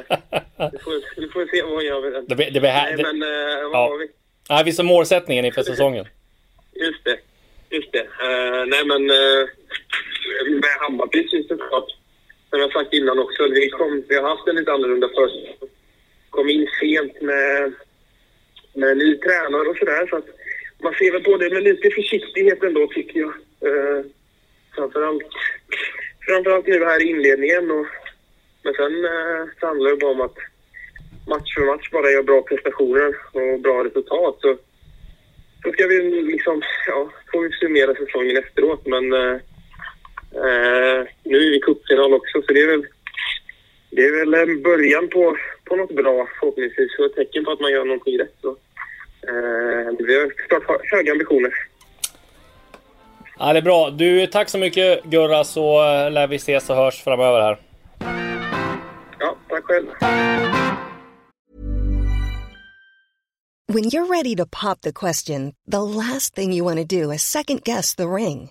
[0.72, 2.26] vi, får, vi får se vad hon gör med den.
[2.26, 3.88] Det blir, det blir här, Nej, det, men eh, vad ja.
[3.88, 4.08] har vi?
[4.50, 6.06] Nej, vi ser målsättningen inför säsongen.
[6.72, 7.18] Just det.
[7.70, 8.00] Just det.
[8.00, 9.48] Eh, nej, men uh,
[10.60, 12.01] med Hammarby syns det klart.
[12.52, 15.64] Som jag sagt innan också, vi, kom, vi har haft en lite annorlunda först.
[16.30, 17.72] Kom in sent med,
[18.74, 20.06] med en ny tränare och sådär.
[20.06, 20.26] Så att
[20.82, 23.34] man ser väl på det med lite försiktighet ändå, tycker jag.
[23.66, 24.04] Eh,
[24.74, 25.28] framförallt,
[26.26, 27.70] framförallt nu här i inledningen.
[27.70, 27.86] Och,
[28.62, 30.38] men sen eh, så handlar det bara om att
[31.28, 34.36] match för match bara göra bra prestationer och bra resultat.
[34.40, 34.56] Så
[35.62, 38.86] så ska vi liksom, ja, får vi summera säsongen efteråt.
[38.86, 39.36] Men eh,
[40.34, 42.86] eh, nu är vi i cupfinal också, så det är väl,
[43.90, 46.98] det är väl en början på, på något bra förhoppningsvis.
[46.98, 48.34] Och ett tecken på att man gör någonting rätt.
[48.40, 48.48] Så,
[49.28, 51.52] eh, vi har såklart hö- höga ambitioner.
[53.38, 53.90] Ja, det är bra.
[53.90, 57.58] Du, tack så mycket Gurra så eh, lär vi ses och hörs framöver här.
[59.18, 59.86] Ja, tack själv.
[63.68, 67.22] When you're ready to pop the question, the last thing you want to do is
[67.22, 68.50] second guess the ring.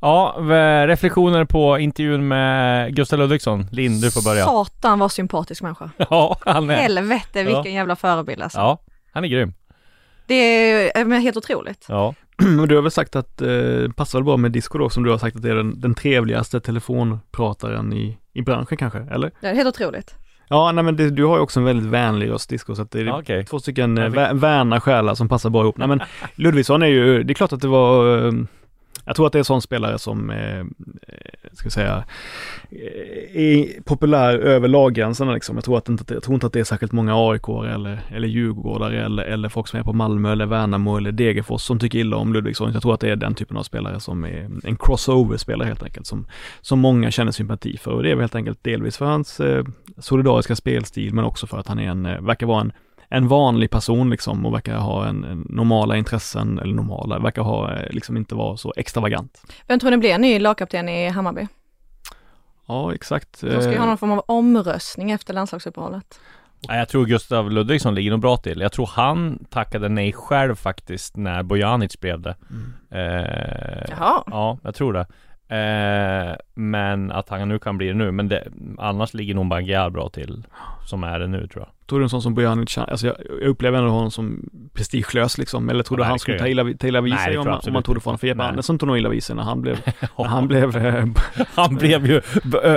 [0.00, 0.36] Ja,
[0.88, 3.66] reflektioner på intervjun med Gustav Ludvigsson.
[3.72, 4.44] Linn, du får börja.
[4.44, 5.90] Satan vad sympatisk människa.
[6.10, 6.74] Ja, han är...
[6.74, 8.58] Helvete vilken jävla förebild alltså.
[8.58, 8.78] Ja,
[9.12, 9.52] han är grym.
[10.26, 11.86] Det är eh, men helt otroligt.
[11.88, 12.14] Ja.
[12.60, 13.48] Och du har väl sagt att eh,
[13.96, 15.94] passar väl bra med disco då, som du har sagt att det är den, den
[15.94, 19.30] trevligaste telefonprataren i, i branschen kanske, eller?
[19.40, 20.14] Det är helt otroligt.
[20.48, 22.90] Ja, nej men det, du har ju också en väldigt vänlig röst disco, så att
[22.90, 23.44] det är Ja, okej.
[23.46, 25.76] två stycken eh, fick- vä- värna själar som passar bra ihop.
[25.76, 26.00] Nej men
[26.34, 28.32] Ludvigsson är ju, det är klart att det var eh,
[29.04, 30.64] jag tror att det är en sån spelare som, eh, eh
[31.52, 32.04] ska jag säga,
[32.70, 35.56] eh, är populär över laggränserna liksom.
[35.56, 38.28] Jag tror, att inte, jag tror inte att det är särskilt många aik eller, eller
[38.28, 42.16] djurgårdare eller, eller folk som är på Malmö eller Värnamo eller Degerfors som tycker illa
[42.16, 42.72] om Ludvigsson.
[42.72, 46.06] Jag tror att det är den typen av spelare som är en crossover-spelare helt enkelt,
[46.06, 46.26] som,
[46.60, 47.90] som många känner sympati för.
[47.90, 49.64] Och det är väl helt enkelt delvis för hans eh,
[49.98, 52.72] solidariska spelstil, men också för att han är en, eh, verkar vara en
[53.12, 57.72] en vanlig person liksom och verkar ha en, en normala intressen, eller normala, verkar ha,
[57.76, 59.42] eh, liksom inte vara så extravagant.
[59.66, 61.46] Vem tror ni blir ny lagkapten i Hammarby?
[62.66, 63.40] Ja, exakt.
[63.40, 66.20] De ska ju Eh, ha någon form av omröstning efter landslagsuppehållet.
[66.68, 68.60] Nej, Jag tror Gustav Ludvigsson ligger nog bra till.
[68.60, 72.36] Jag tror han tackade nej själv faktiskt när Bojanic blev det.
[72.90, 74.22] Eh, Jaha.
[74.26, 75.06] Ja, jag tror det.
[75.50, 78.10] Eh, men att han nu kan bli det nu.
[78.10, 80.44] Men det, annars ligger nog Magyar bra till
[80.86, 81.88] som är det nu tror jag.
[81.88, 85.68] Tror du en sån som Bojanic, alltså jag, jag upplever ändå honom som prestigelös liksom.
[85.68, 87.96] Eller tror du han skulle ta illa, ta illa vid sig om, om man tog
[87.96, 88.42] det från För Jeppe.
[88.42, 89.78] Andersson tog nog illa vid sig när han blev,
[90.18, 91.04] när han blev, eh,
[91.54, 92.20] Han blev ju,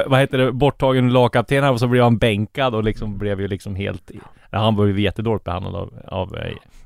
[0.06, 3.48] vad heter det, borttagen lagkapten här och så blev han bänkad och liksom blev ju
[3.48, 4.12] liksom helt
[4.54, 6.38] Han var ju jättedåligt behandlad av, av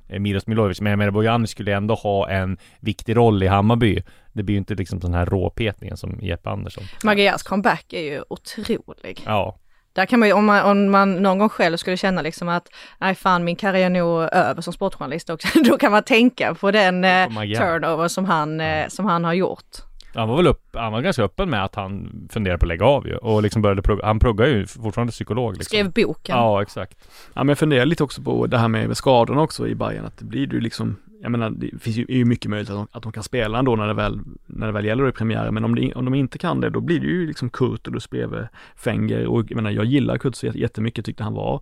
[0.07, 0.81] eh, Miros Milojevic.
[0.81, 4.03] Men jag menar Bojanic skulle ändå ha en viktig roll i Hammarby.
[4.33, 6.83] Det blir ju inte liksom den här råpetningen som Jeppe Andersson.
[7.03, 9.23] Magyars comeback är ju otrolig.
[9.25, 9.57] Ja,
[9.93, 12.67] Där kan man ju, om man, om man någon gång själv skulle känna liksom att,
[12.99, 16.71] nej fan min karriär är nog över som sportjournalist också, då kan man tänka på
[16.71, 19.86] den eh, turnover som han, eh, som han har gjort.
[20.19, 22.85] Han var väl upp, han var ganska öppen med att han funderade på att lägga
[22.85, 25.65] av ju och liksom började plugga, han pluggar ju fortfarande psykolog liksom.
[25.65, 26.35] Skrev boken.
[26.37, 29.75] Ja, exakt Ja men jag funderar lite också på det här med skadorna också i
[29.75, 32.87] Bayern att det blir ju liksom Jag menar det finns ju, mycket möjligt att de,
[32.91, 35.63] att de kan spela ändå när det väl, när det väl gäller i premiären men
[35.65, 39.25] om, det, om de inte kan det då blir det ju liksom Kurtulus bredvid Fenger
[39.27, 41.61] och jag menar jag gillar Kurtulus jät- jättemycket tyckte han var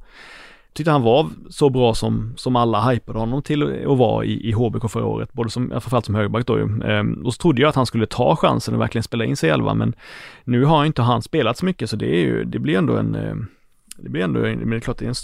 [0.76, 4.52] Tyckte han var så bra som, som alla hypade honom till att vara i, i
[4.52, 6.82] HBK förra året, både som, framförallt som högerback då ju.
[6.84, 9.50] Ehm, och så trodde jag att han skulle ta chansen och verkligen spela in sig
[9.50, 9.96] i elva men
[10.44, 13.16] nu har inte han spelat så mycket så det är ju, det blir ändå en
[13.16, 13.48] ehm,
[13.98, 15.16] det blir ändå, men det är klart det är en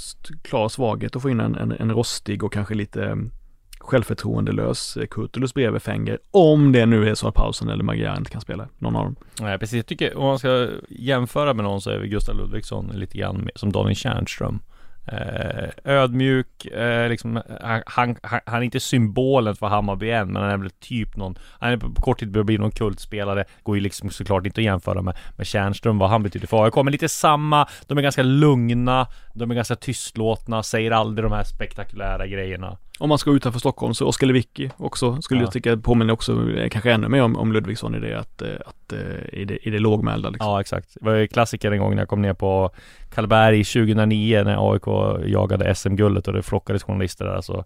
[0.42, 3.32] klar svaghet att få in en, en, en rostig och kanske lite ehm,
[3.80, 6.20] självförtroendelös eh, Kurtulus bredvid Fenger.
[6.32, 9.16] Om det nu är så att pausen eller Magyar inte kan spela, någon av dem.
[9.40, 12.92] Nej precis, jag tycker om man ska jämföra med någon så är vi Gustav Ludvigsson
[12.94, 14.60] lite grann som Daniel Tjärnström
[15.08, 17.44] Eh, ödmjuk, eh, liksom, eh,
[17.86, 21.36] han, han, han är inte symbolen för Hammarby än men han är väl typ någon
[21.60, 24.66] Han är på kort tid börjar bli någon kultspelare Går ju liksom såklart inte att
[24.66, 28.24] jämföra med, med Tjärnström vad han betyder för AIK Men lite samma, de är ganska
[28.24, 32.78] lugna De är ganska tystlåtna, säger aldrig de här spektakulära grejerna.
[33.02, 35.44] Om man ska utanför Stockholm så Oskar Lewicki också, skulle Ja.
[35.46, 38.94] jag tycka påminner också kanske ännu mer om, om Ludvigsson i det att, eh, att
[38.94, 40.50] eh, i det, i det lågmälda liksom.
[40.52, 42.70] Ja exakt, det var ju klassiker en gång när jag kom ner på
[43.16, 44.88] Karlberg 2009 när AIK
[45.28, 47.64] jagade SM-guldet och det flockades journalister där så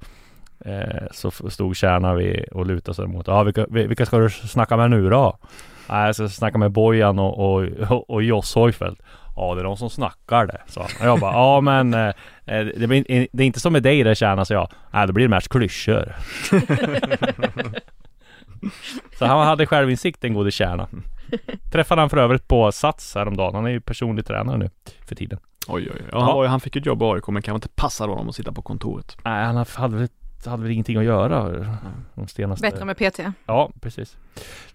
[0.65, 4.78] eh, Så stod Kärna vid och lutade sig mot Ja vilka, vilka ska du snacka
[4.78, 5.38] med nu då?
[5.89, 9.02] Nej jag ska snacka med Bojan och, och, och, och Joss Hojfeldt
[9.36, 10.82] Ja det är de som snackar det, han.
[11.00, 12.08] Och jag bara ja men eh,
[12.45, 15.08] eh, det, blir, in- det är inte som med dig där Kärna, så jag Nej
[15.08, 16.15] det blir mest klyschor
[19.19, 20.88] Så han hade självinsikt den gode Kärna
[21.71, 23.56] Träffade han för övrigt på Sats häromdagen.
[23.56, 24.69] Han är ju personlig tränare nu
[25.08, 25.39] för tiden.
[25.67, 26.10] Oj, oj, oj.
[26.12, 28.12] Ja, han, var, ju- han fick ju ett jobb i AIK men kanske inte passade
[28.12, 29.17] honom att sitta på kontoret.
[29.26, 30.08] Nej, han hade väl,
[30.45, 31.67] hade väl ingenting att göra
[32.15, 32.71] de senaste...
[32.71, 33.19] Bättre med PT.
[33.45, 34.17] Ja, precis.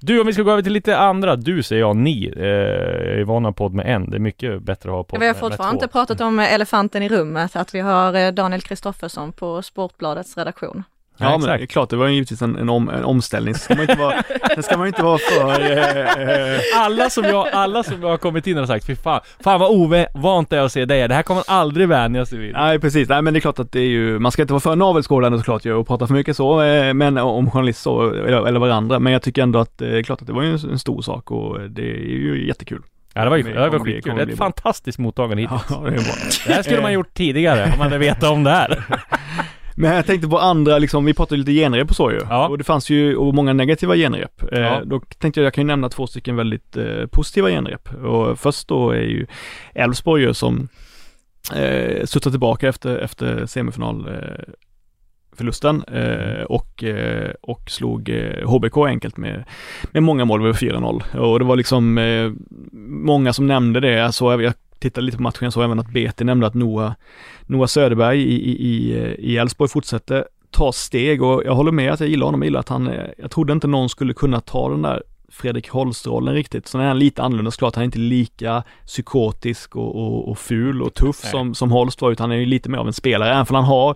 [0.00, 1.36] Du, om vi ska gå över till lite andra.
[1.36, 2.32] Du säger jag, ni.
[2.36, 4.10] Eh, jag är van att podd med en.
[4.10, 5.84] Det är mycket bättre att ha podd Vi har med, med fortfarande två.
[5.84, 10.84] inte pratat om elefanten i rummet, att vi har eh, Daniel Kristoffersson på Sportbladets redaktion.
[11.20, 11.58] Ja, men exakt.
[11.58, 13.54] det är klart, det var ju givetvis en, en, om, en omställning.
[13.54, 14.14] Så ska man inte vara,
[14.54, 15.60] sen ska man inte vara för...
[15.60, 19.20] Eh, eh, Alla som jag, alla som jag har kommit in har sagt, fy fan,
[19.40, 21.08] fan vad ovant det är att se dig.
[21.08, 22.52] Det här kommer aldrig vänja sig vid.
[22.52, 24.60] Nej precis, nej men det är klart att det är ju, man ska inte vara
[24.60, 28.46] för navelskådande såklart ju och prata för mycket så, eh, men om journalist så, eller,
[28.48, 30.70] eller varandra, men jag tycker ändå att det är klart att det var ju en,
[30.70, 32.82] en stor sak och det är ju jättekul.
[33.14, 34.02] Ja, det var ju det var skitkul.
[34.02, 34.44] kommer Ett bli bra.
[34.44, 35.62] fantastiskt mottagande hittills.
[35.70, 36.14] Ja, det är bra.
[36.46, 38.84] Det här skulle man gjort tidigare om man hade vetat om det här.
[39.80, 42.20] Men jag tänkte på andra, liksom, vi pratade lite genrep och så ju.
[42.30, 42.48] Ja.
[42.48, 44.52] Och det fanns ju och många negativa genrep.
[44.52, 44.82] Eh, Ja.
[44.84, 47.94] Då tänkte jag, jag kan ju nämna två stycken väldigt eh, positiva genrep.
[47.94, 49.26] Och först då är ju
[49.74, 50.68] Elfsborg som
[51.54, 54.52] eh, studsar tillbaka efter, efter semifinal eh,
[55.36, 59.44] förlusten eh, och, eh, och slog eh, HBK enkelt med,
[59.92, 61.16] med många mål, över 4-0.
[61.18, 62.30] Och det var liksom eh,
[63.02, 65.90] många som nämnde det, jag, såg, jag tittade lite på matchen, jag såg även att
[65.90, 66.92] BT nämnde att Noah,
[67.46, 72.00] Noah Söderberg i, i, i, i Elfsborg fortsätter ta steg och jag håller med att
[72.00, 74.70] jag gillar honom, jag gillar att han, eh, jag trodde inte någon skulle kunna ta
[74.70, 76.68] den där Fredrik Holst-rollen riktigt.
[76.68, 80.82] Sen är han lite annorlunda såklart, han är inte lika psykotisk och, och, och ful
[80.82, 81.30] och tuff Nej.
[81.30, 83.54] som, som Holst var, utan han är ju lite mer av en spelare, även om
[83.54, 83.90] han har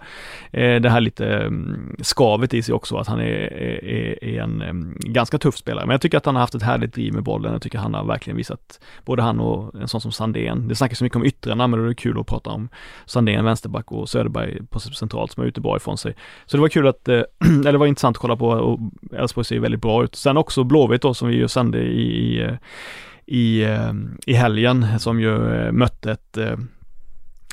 [0.51, 4.63] eh, det här lite mm, skavet i sig också, att han är, är, är en
[4.63, 5.87] em, ganska tuff spelare.
[5.87, 7.95] Men jag tycker att han har haft ett härligt driv med bollen, jag tycker han
[7.95, 11.25] har verkligen visat, både han och en sån som Sandén, det snackas så mycket om
[11.25, 12.69] yttrarna, men det är kul att prata om
[13.07, 16.15] Sandén vänsterback och Söderberg på centralt som är ute bra ifrån sig.
[16.47, 18.81] Så det var kul att, eh, eller det var intressant att kolla på och
[19.13, 20.15] Elfsborg ser ju väldigt bra ut.
[20.15, 22.59] Sen också Blåvitt då som vi ju sände i, i,
[23.27, 26.57] i, ehm, i helgen som ju eh, mötte ett eh,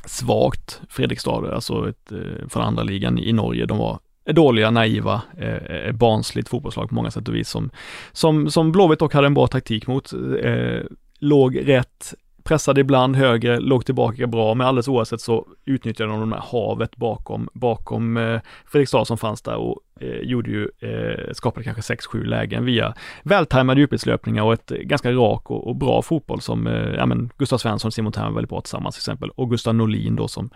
[0.06, 3.66] svagt Fredrikstad, alltså ett, eh, från andra ligan i Norge.
[3.66, 7.70] De var dåliga, naiva, eh, barnsligt fotbollslag på många sätt och vis som,
[8.12, 10.14] som, som Blåvitt dock hade en bra taktik mot.
[10.44, 10.82] Eh,
[11.20, 16.36] låg rätt, pressade ibland högre, låg tillbaka bra, men alldeles oavsett så utnyttjade de det
[16.36, 21.64] här havet bakom, bakom eh, Fredrikstad som fanns där och eh, gjorde ju, eh, skapade
[21.64, 26.68] kanske 6-7 lägen via vältajmade djupledslöpningar och ett ganska rak och, och bra fotboll som,
[26.68, 29.50] eh, ja men Gustav Svensson och Simon Thern var väldigt bra tillsammans till exempel och
[29.50, 30.50] Gustav Norlin då som,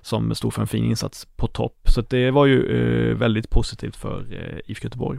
[0.00, 1.76] som stod för en fin insats på topp.
[1.84, 2.64] Så det var ju
[3.10, 5.18] eh, väldigt positivt för eh, IFK Göteborg.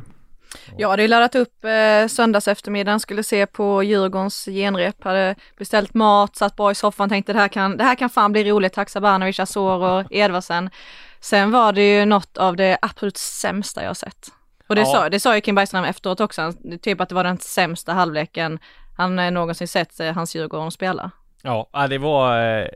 [0.78, 5.94] Jag hade ju laddat upp eh, söndags eftermiddagen, skulle se på Djurgårdens genrep, hade beställt
[5.94, 8.76] mat, satt bra i soffan, tänkte det här kan, det här kan fan bli roligt,
[8.76, 10.70] Haksabanovic, Azor och Edvardsen.
[11.20, 14.28] Sen var det ju något av det absolut sämsta jag sett.
[14.68, 14.88] Och det, Ja.
[14.88, 18.60] sa, det sa ju Kim Bergström efteråt också, typ att det var den sämsta halvleken
[18.98, 21.12] han eh, någonsin sett eh, hans Djurgården spela.
[21.44, 22.70] Ja, ja, det var...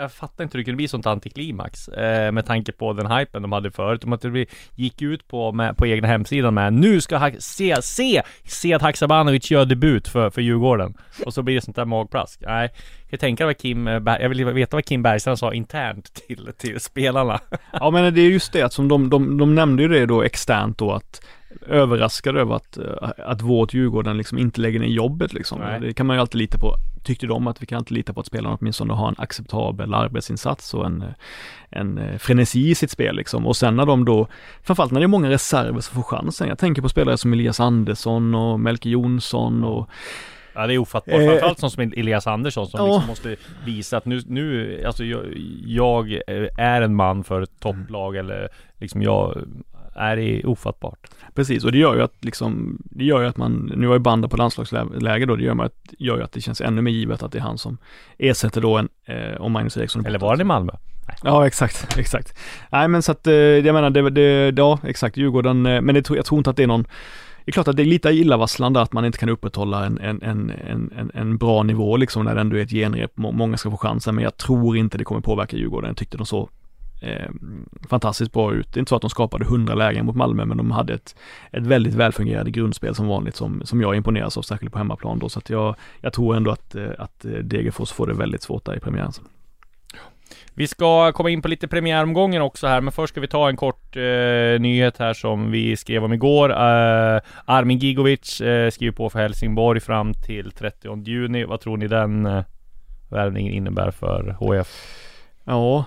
[0.00, 3.42] Jag fattar inte hur det kunde bli sånt antiklimax eh, med tanke på den hypen
[3.42, 4.00] de hade förut.
[4.00, 7.82] De att det gick ut på, med, på egna hemsidan med nu ska ha, se,
[7.82, 10.94] se, se att Haksabanovic gör debut för, för Djurgården.
[11.24, 12.40] Och så blir det sånt där magplask.
[12.46, 12.70] Nej,
[13.08, 17.40] jag tänka vad Kim, jag vill veta vad Kim Bergström sa internt till, till spelarna.
[17.72, 20.22] Ja men det är just det, att som de, de, de nämnde ju det då
[20.22, 21.20] externt då att
[21.66, 25.60] överraskade över att, eh, att vårt Djurgården liksom inte lägger ner jobbet liksom.
[25.60, 25.80] Nej.
[25.80, 26.76] Det kan man ju alltid lita på,
[27.08, 30.74] tyckte de att vi kan alltid lita på att spelarna åtminstone har en acceptabel arbetsinsats
[30.74, 31.04] och en,
[31.70, 33.46] en eh, frenesi i sitt spel liksom.
[33.46, 34.26] Och sen när de då,
[34.62, 36.48] framförallt när det är många reserver som får chansen.
[36.48, 39.90] Jag tänker på spelare som Elias Andersson och Melke Jonsson och
[40.54, 44.04] Ja det är ofattbart, Eh, framförallt sån som Elias Andersson som liksom måste visa att
[44.04, 45.24] nu, nu alltså jag,
[45.66, 49.44] jag eh, är en man för ett topplag eller liksom jag
[49.98, 51.06] är det ofattbart.
[51.34, 54.00] Precis, och det gör ju att liksom, det gör ju att man, nu har ju
[54.00, 57.22] Banda på landslagsläge då, det gör, att, gör ju att det känns ännu mer givet
[57.22, 57.78] att det är han som
[58.18, 60.72] ersätter då en, eh, om Magnus Eriksson Eller var det i Malmö?
[61.22, 62.38] Ja, exakt, exakt.
[62.70, 66.10] Nej men så att, eh, jag menar, det, det, ja exakt, Djurgården, eh, men det,
[66.10, 66.86] jag tror inte att det är någon
[67.44, 70.22] det är klart att det är lite illavarslande att man inte kan upprätthålla en, en,
[70.22, 70.50] en,
[70.96, 73.76] en, en, bra nivå liksom när det ändå är ett genrep, Må- många ska få
[73.76, 75.88] chansen, men jag tror inte det kommer påverka Djurgården.
[75.88, 76.48] Jag tyckte de så
[77.00, 77.30] eh,
[77.88, 78.72] fantastiskt bra ut.
[78.72, 81.16] Det är inte så att de skapade hundra lägen mot Malmö, men de hade ett,
[81.52, 85.28] ett väldigt välfungerande grundspel som vanligt som, som jag imponeras av, särskilt på hemmaplan då.
[85.28, 88.64] Så att jag, jag tror ändå att, eh, att eh, Degerfors får det väldigt svårt
[88.64, 89.12] där i premiären.
[90.54, 93.56] Vi ska komma in på lite premiäromgången också här, men först ska vi ta en
[93.56, 96.50] kort eh, nyhet här som vi skrev om igår.
[96.50, 101.44] Eh, Armin Gigovic eh, skriver på för Helsingborg fram till 30 juni.
[101.44, 102.44] Vad tror ni den eh,
[103.10, 104.68] värvningen innebär för HF?
[105.44, 105.84] Ja,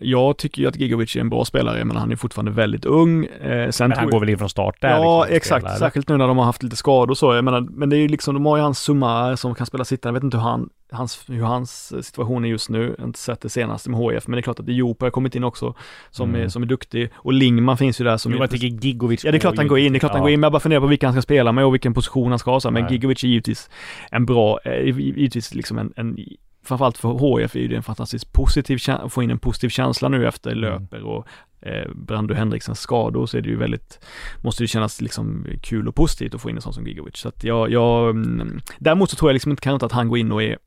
[0.00, 3.24] jag tycker ju att Gigovic är en bra spelare, men han är fortfarande väldigt ung.
[3.24, 4.88] Eh, sen Men han går väl in från start där?
[4.88, 5.66] Ja, liksom, exakt.
[5.66, 5.76] eller?
[5.76, 7.34] Särskilt nu när de har haft lite skador och så.
[7.34, 9.84] Jag menar, men det är ju liksom, de har ju hans Sumar som kan spela
[9.84, 10.08] sittande.
[10.16, 12.82] Jag vet inte hur, han, hans, hur hans situation är just nu.
[12.82, 15.10] Jag har inte sett det senaste med HF, men det är klart att Diop har
[15.10, 15.74] kommit in också
[16.10, 16.42] som, Mm.
[16.42, 17.10] är, som är duktig.
[17.16, 19.68] Och Lingman finns ju där som Jo, jag tycker Gigovic Ja det är klart han
[19.68, 20.24] går in, det är klart han ja.
[20.24, 22.30] går in, men jag bara funderar på vilka han ska spela med och vilken position
[22.30, 22.92] han ska ha så, men Nej.
[22.92, 23.70] Gigovic är givetvis
[24.10, 26.16] en bra, eh, givetvis liksom en, en
[26.64, 29.68] framförallt för HF är ju det en fantastiskt positiv, kä- att få in en positiv
[29.68, 30.60] känsla nu efter Mm.
[30.62, 31.26] löper och
[31.60, 33.98] eh, Brando Henriksens skador så är det ju väldigt,
[34.42, 37.16] måste det kännas liksom kul och positivt att få in en sån som Gigovic.
[37.16, 40.18] Så att jag, jag, mm, däremot så tror jag liksom inte, kanske att han går
[40.18, 40.58] in och är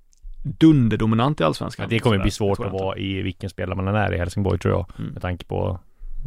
[0.44, 1.84] dunderdominant i Allsvenskan.
[1.84, 4.60] Ja, det kommer bli svårt att vara i vilken spelare man än är i Helsingborg
[4.60, 4.86] tror jag.
[5.00, 5.12] Mm.
[5.12, 5.80] Med tanke på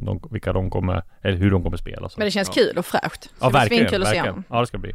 [0.02, 2.08] de, vilka de kommer, eller hur de kommer spela.
[2.08, 2.14] Så.
[2.18, 2.62] Men det känns Ja.
[2.62, 3.30] kul och fräscht.
[3.40, 4.44] Ja verkligen, svinkul att se verkligen.
[4.50, 4.92] Ja det ska bli.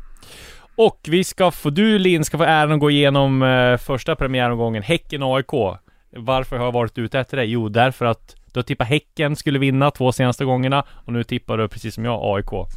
[0.75, 4.83] Och vi ska få, du Linn ska få äran att gå igenom eh, första premiäromgången,
[4.83, 5.77] Häcken-AIK.
[6.17, 7.45] Varför har jag varit ute efter det?
[7.45, 11.57] Jo, därför att du har tippat Häcken skulle vinna två senaste gångerna och nu tippar
[11.57, 12.67] du precis som jag AIK.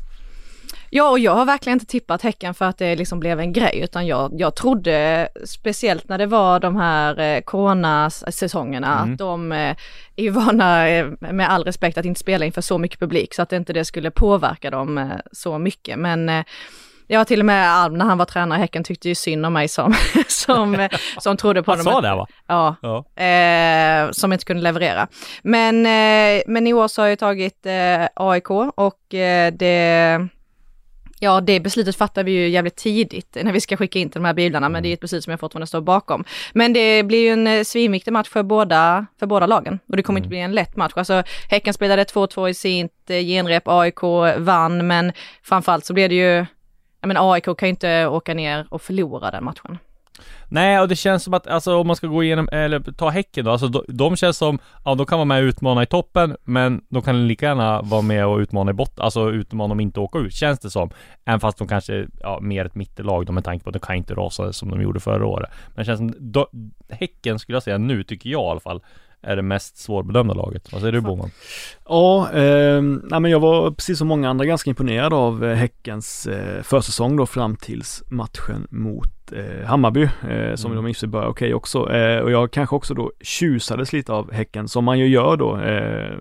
[0.91, 3.81] Ja, och jag har verkligen inte tippat Häcken för att det liksom blev en grej,
[3.83, 9.13] utan jag, jag trodde, speciellt när det var de här eh, coronasäsongerna, Mm.
[9.13, 9.77] att de eh,
[10.17, 13.43] är ju vana, eh, med all respekt, att inte spela inför så mycket publik, så
[13.43, 15.99] att inte det skulle påverka dem eh, så mycket.
[15.99, 16.45] Men
[17.11, 19.53] Ja, till och med Alm när han var tränare i Häcken tyckte ju synd om
[19.53, 19.95] mig som,
[20.29, 21.93] som, som trodde på Han dem.
[21.95, 22.27] sa det va?
[22.47, 23.23] Ja, Ja.
[23.25, 25.09] eh, som inte kunde leverera.
[25.43, 30.29] Men, eh, men i år så har jag tagit eh, AIK och eh, det,
[31.21, 34.27] ja det beslutet fattar vi ju jävligt tidigt när vi ska skicka in till de
[34.27, 36.25] här bilarna, men det är ett beslut som jag fortfarande står bakom.
[36.53, 40.03] Men det blir ju en eh, svinviktig match för båda, för båda lagen och det
[40.03, 40.93] kommer inte bli en lätt match.
[40.97, 44.03] Alltså Häcken spelade 2-2 i sitt eh, genrep, AIK
[44.37, 46.47] vann, men framförallt så blev det ju
[47.03, 49.79] men AIK kan ju inte åka ner och förlora den matchen.
[50.49, 53.45] Nej, och det känns som att, alltså om man ska gå igenom, eller ta Häcken
[53.45, 56.37] då, alltså de, de känns som, ja de kan vara med och utmana i toppen,
[56.45, 60.01] men de kan lika gärna vara med och utmana i botten, alltså utmana om inte
[60.01, 60.91] åka ut, känns det som.
[61.25, 63.97] Även fast de kanske, ja, mer ett mittelag då med tanke på att de kan
[63.97, 65.51] inte rasa som de gjorde förra året.
[65.69, 66.49] Men det känns som, då,
[66.89, 68.83] Häcken skulle jag säga nu, tycker jag i alla fall,
[69.23, 70.73] är det mest svårbedömda laget.
[70.73, 71.31] Vad säger du Boman?
[71.89, 76.27] Ja, eh, nej, men jag var precis som många andra ganska imponerad av eh, Häckens
[76.27, 80.85] eh, försäsong då fram tills matchen mot eh, Hammarby eh, som Mm.
[80.85, 81.93] de i började okej också.
[81.93, 85.57] Eh, och jag kanske också då tjusades lite av Häcken som man ju gör då.
[85.57, 86.19] Eh,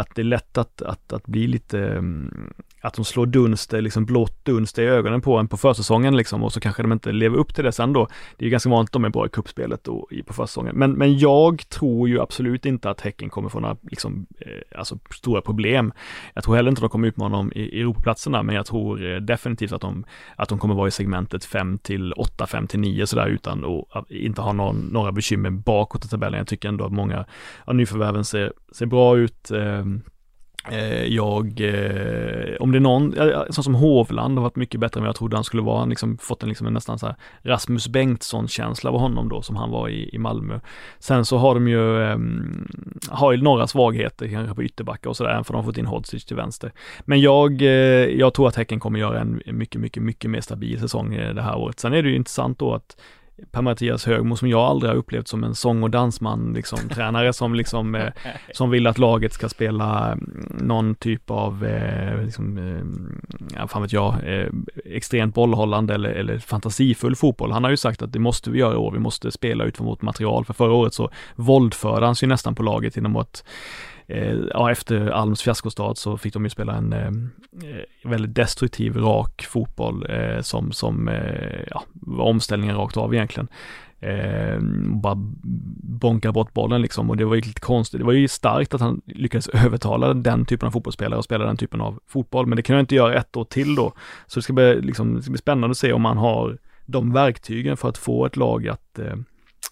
[0.00, 2.52] att det är lätt att, att, att bli lite, mm,
[2.82, 6.52] att de slår dunster, liksom blått dunster i ögonen på en på försäsongen liksom och
[6.52, 8.08] så kanske de inte lever upp till det sen då.
[8.36, 10.76] Det är ju ganska vanligt att de är bra i kuppspelet och i, på försäsongen.
[10.76, 14.98] Men, men jag tror ju absolut inte att Häcken kommer få några liksom, eh, alltså
[15.10, 15.92] stora problem.
[16.34, 19.12] Jag tror heller inte att de kommer utmana dem i, i Europaplatserna, men jag tror
[19.12, 20.04] eh, definitivt att de,
[20.36, 24.10] att de kommer vara i segmentet 5 till 8, 5 till 9 sådär utan att
[24.10, 26.38] inte ha någon, några bekymmer bakåt i tabellen.
[26.38, 27.24] Jag tycker ändå att många
[27.64, 29.50] av nyförvärven ser, ser bra ut.
[29.50, 29.84] Eh,
[30.70, 34.80] Eh, jag, eh, om det är någon, eh, eh, sån som Hovland har varit mycket
[34.80, 35.78] bättre än vad jag trodde han skulle vara.
[35.78, 39.56] Han liksom fått en, liksom en nästan så här Rasmus Bengtsson-känsla av honom då som
[39.56, 40.60] han var i, i Malmö.
[40.98, 42.18] Sen så har de ju, eh,
[43.08, 45.86] har ju några svagheter kanske på ytterbackar och sådär, även för de har fått in
[45.86, 46.72] Hodzic till vänster.
[47.00, 47.68] Men jag, eh,
[48.18, 51.56] jag tror att Häcken kommer göra en mycket, mycket, mycket mer stabil säsong det här
[51.56, 51.80] året.
[51.80, 52.96] Sen är det ju intressant då att
[53.50, 57.54] Per-Mattias Högmo som jag aldrig har upplevt som en sång och dansman liksom tränare som
[57.54, 58.12] liksom eh,
[58.52, 63.82] som vill att laget ska spela mm, någon typ av eh, liksom, eh, ja, fan
[63.82, 64.48] vet jag, eh,
[64.84, 67.52] extremt bollhållande eller, eller fantasifull fotboll.
[67.52, 69.86] Han har ju sagt att det måste vi göra i år, vi måste spela utifrån
[69.86, 70.44] vårt material.
[70.44, 73.44] För förra året så våldförde han sig nästan på laget genom att
[74.06, 77.06] Eh, ja, efter Alms fiaskostart så fick de ju spela en eh,
[77.70, 83.48] eh, väldigt destruktiv, rak fotboll eh, som, som eh, ja, var omställningen rakt av egentligen.
[84.00, 84.58] Eh,
[85.02, 85.14] bara
[85.82, 88.00] bonka bort bollen liksom och det var ju lite konstigt.
[88.00, 91.56] Det var ju starkt att han lyckades övertala den typen av fotbollsspelare och spela den
[91.56, 93.92] typen av fotboll, men det kan jag inte göra ett år till då.
[94.26, 97.12] Så det ska bli, liksom, det ska bli spännande att se om man har de
[97.12, 99.16] verktygen för att få ett lag att eh,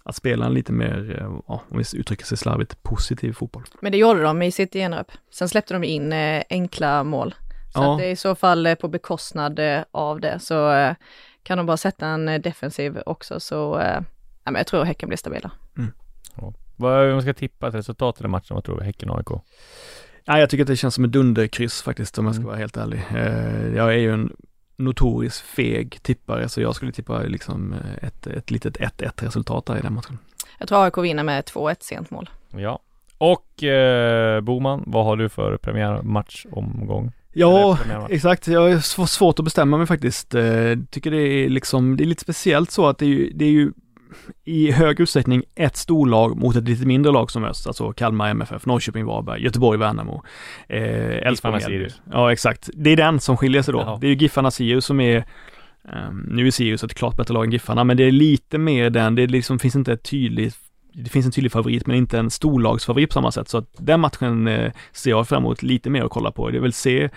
[0.02, 3.64] att spela en lite mer, eh, ja, om vi uttrycker sig slarvigt, positiv fotboll.
[3.80, 5.06] Men det gjorde de i sitt genrep.
[5.30, 7.34] Sen släppte de in eh, enkla mål.
[7.72, 7.92] Så Ja.
[7.92, 9.60] att det är i så fall eh, på bekostnad
[9.90, 10.38] av det.
[10.38, 10.94] Så
[11.42, 13.80] kan de bara sätta en defensiv också så,
[14.44, 15.50] ja, men jag tror Häcken blir stabila.
[16.76, 18.84] Vad, om man ska tippa ett resultat i den matchen, vad tror du?
[18.84, 19.28] Häcken-AIK?
[20.26, 22.46] Nej, jag tycker att det känns som ett dunderkryss faktiskt, om jag ska Mm.
[22.48, 23.02] vara helt ärlig.
[23.76, 24.36] Jag är ju en
[24.80, 29.80] notorisk feg tippare, så jag skulle tippa liksom ett, ett litet 1-1 resultat där i
[29.80, 30.18] den matchen.
[30.58, 32.30] Jag tror AIK vinner med 2-1 sent mål.
[32.56, 32.78] Ja.
[33.18, 37.12] Och eh, Boman, vad har du för premiärmatchomgång?
[37.32, 37.78] Ja,
[38.10, 38.46] exakt.
[38.48, 40.34] Jag har sv- svårt att bestämma mig faktiskt.
[40.34, 43.44] Eh, tycker det är liksom, det är lite speciellt så att det är ju, det
[43.44, 43.72] är ju
[44.44, 48.66] i hög utsträckning ett storlag mot ett lite mindre lag som möts, alltså Kalmar MFF,
[48.66, 50.22] Norrköping Varberg, Göteborg Värnamo,
[50.68, 51.60] eh, Elfsborg.
[51.60, 52.00] Sirius.
[52.12, 53.80] Ja exakt, det är den som skiljer sig då.
[53.80, 53.98] Jaha.
[54.00, 55.24] Det är ju Giffarna Sirius som är
[55.92, 58.90] ehm, nu är Sirius ett klart bättre lag än Giffarna, men det är lite mer
[58.90, 60.56] den, det liksom, finns inte ett tydligt
[60.92, 63.48] det finns en tydlig favorit men inte en storlagsfavorit på samma sätt.
[63.48, 66.54] Så att den matchen eh, ser jag fram emot lite mer att kolla på.
[66.54, 67.10] Jag vill se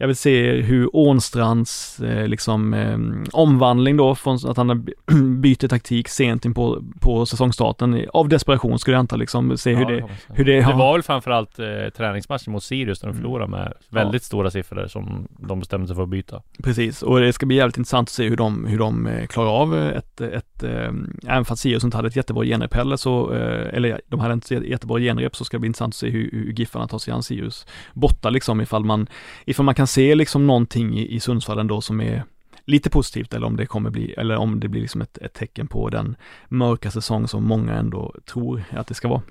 [0.00, 2.98] jag vill se hur Ånstrands eh, liksom eh,
[3.32, 4.84] omvandling då från att han
[5.40, 8.06] byter taktik sent in på, på säsongstarten.
[8.12, 10.92] Av desperation skulle jag anta liksom, se hur Ja, det, hur det, Det ja, var
[10.92, 13.22] väl framförallt eh, träningsmatchen mot Sirius där de Mm.
[13.22, 16.42] förlorade med väldigt stora siffror som de bestämde sig för att byta.
[16.62, 19.50] Precis, och det ska bli jävligt intressant att se hur de, hur de eh, klarar
[19.50, 20.92] av ett, ett eh,
[21.26, 24.56] även fast Sirius inte hade ett jättebra genrep heller så, eh, eller de hade inte
[24.56, 27.12] ett jättebra genrep så ska det bli intressant att se hur, hur Giffarna tar sig
[27.14, 29.06] an Sirius borta liksom ifall man,
[29.46, 32.24] ifall man kan se liksom någonting i, i Sundsvall ändå som är
[32.64, 35.68] lite positivt eller om det kommer bli, eller om det blir liksom ett, ett tecken
[35.68, 36.16] på den
[36.48, 39.22] mörka säsong som många ändå tror att det ska vara.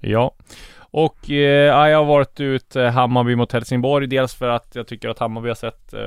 [0.00, 0.34] Ja.
[0.90, 4.06] Och eh, jag har varit ut eh, Hammarby mot Helsingborg.
[4.06, 6.00] Dels för att jag tycker att Hammarby har sett, eh,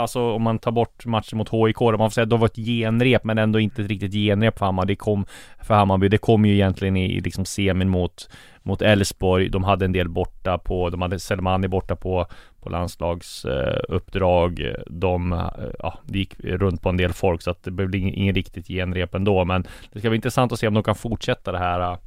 [0.00, 2.46] alltså om man tar bort matchen mot HIK, då man får säga att det var
[2.46, 4.92] ett genrep men ändå inte ett riktigt genrep för Hammarby.
[4.92, 5.26] Det kom,
[5.62, 8.28] för Hammarby, det kom ju egentligen i liksom semin mot
[8.66, 9.48] mot Elfsborg.
[9.48, 12.26] De hade en del borta på, de hade Selmani borta på
[12.64, 14.60] på landslagsuppdrag.
[14.60, 17.94] Eh, de, eh, ja, det gick runt på en del folk så att det blev
[17.94, 19.44] ingen, ingen riktigt genrep ändå.
[19.44, 21.98] Men det ska bli intressant att se om de kan fortsätta det här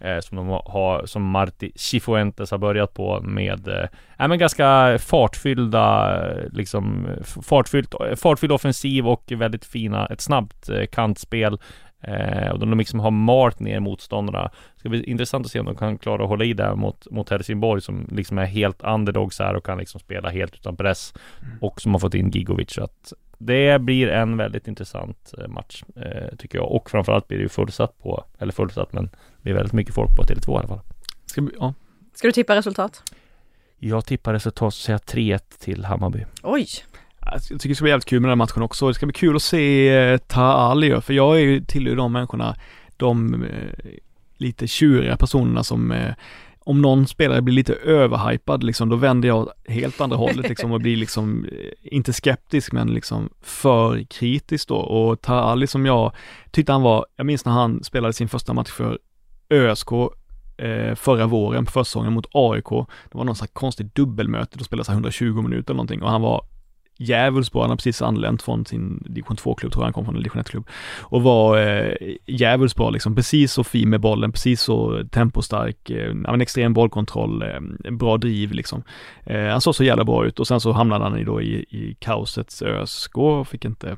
[0.00, 6.18] eh, som de har, som Marti Cifuentes har börjat på med, eh, men ganska fartfyllda,
[6.30, 7.06] eh, liksom
[7.42, 11.58] fartfyllt, fartfylld offensiv och väldigt fina, ett snabbt eh, kantspel.
[12.02, 14.42] Eh, och de liksom har malt ner motståndarna.
[14.74, 17.10] Det ska bli intressant att se om de kan klara att hålla i där mot,
[17.10, 21.14] mot Helsingborg som liksom är helt underdogs här och kan liksom spela helt utan press.
[21.60, 22.70] Och som har fått in Gigovic.
[22.70, 26.72] Så att det blir en väldigt intressant eh, match eh, tycker jag.
[26.72, 29.10] Och framförallt blir det ju fullsatt på, eller fullsatt men det
[29.42, 30.80] blir väldigt mycket folk på Tele2 i alla fall.
[31.26, 31.74] Ska vi, ja.
[32.14, 33.02] Ska du tippa resultat?
[33.78, 36.24] Jag tippar resultat så säger jag 3-1 till Hammarby.
[36.42, 36.66] Oj!
[37.20, 38.88] Alltså, Jag tycker det ska bli jävligt kul med den här matchen också.
[38.88, 42.12] Det ska bli kul att se eh, Taha Ali, för jag är ju tillhör de
[42.12, 42.56] människorna,
[42.96, 43.90] de, eh,
[44.36, 46.14] lite tjuriga personerna som eh,
[46.60, 50.80] om någon spelare blir lite överhypad liksom, då vänder jag helt andra hållet liksom och
[50.80, 51.46] blir liksom,
[51.82, 54.76] inte skeptisk men liksom för kritisk då.
[54.76, 56.12] Och Tarali som jag
[56.50, 58.98] tyckte han var, jag minns när han spelade sin första match för
[59.50, 59.92] ÖSK
[60.56, 62.68] eh, förra våren på försäsongen mot AIK.
[63.10, 66.22] Det var någon slags konstigt dubbelmöte, de spelade så 120 minuter eller någonting och han
[66.22, 66.44] var
[67.00, 67.62] djävulskt bra.
[67.62, 70.42] Han har precis anlänt från sin division 2-klubb, tror jag han kom från en division
[70.42, 70.68] 1-klubb.
[71.00, 71.94] Och var eh,
[72.26, 77.42] djävulskt bra liksom, precis så fin med bollen, precis så tempostark, eh, en extrem bollkontroll,
[77.42, 78.82] eh, bra driv liksom.
[79.24, 81.54] Eh, han såg så jävla bra ut och sen så hamnade han ju då i,
[81.70, 83.96] i kaosets ÖSK och fick inte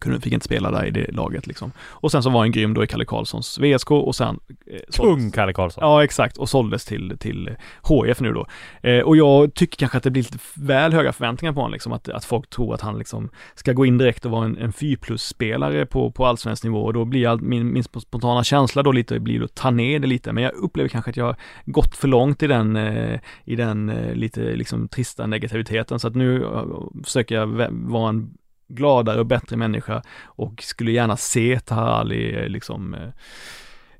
[0.00, 1.72] kunde, fick inte spela där i det laget liksom.
[1.80, 5.30] Och sen så var han grym då i Kalle Karlssons VSK och sen eh, Kung
[5.30, 5.84] Kalle Karlsson!
[5.84, 7.50] Ja exakt, och såldes till, till
[7.82, 8.46] HF nu då.
[8.82, 11.92] Eh, och jag tycker kanske att det blir lite väl höga förväntningar på honom liksom,
[11.92, 14.72] att, att folk tror att han liksom ska gå in direkt och vara en, en
[14.72, 18.92] 4 plus-spelare på, på allsvensk nivå och då blir all, min, min spontana känsla då
[18.92, 22.08] lite, blir att ta ner det lite, men jag upplever kanske att jag gått för
[22.08, 26.64] långt i den, eh, i den eh, lite liksom trista negativiteten så att nu eh,
[27.04, 28.34] försöker jag vara en
[28.74, 33.08] gladare och bättre människa och skulle gärna se Tahali eh, liksom eh,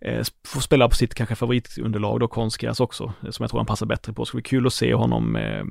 [0.01, 3.87] eh, få spela på sitt kanske favoritunderlag då, konstgräs också, som jag tror han passar
[3.87, 4.23] bättre på.
[4.23, 5.63] Det skulle bli kul att se honom eh,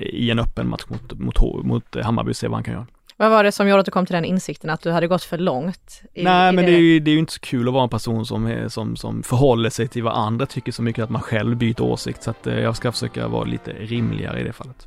[0.00, 2.86] i en öppen match mot, mot, mot Hammarby, se vad han kan göra.
[3.16, 5.22] Vad var det som gjorde att du kom till den insikten att du hade gått
[5.22, 6.02] för långt?
[6.14, 7.74] I, Nej, i men det, det är, ju, det är ju inte så kul att
[7.74, 11.10] vara en person som, som, som förhåller sig till vad andra tycker så mycket att
[11.10, 12.22] man själv byter åsikt.
[12.22, 14.86] Så att jag ska försöka vara lite rimligare i det fallet.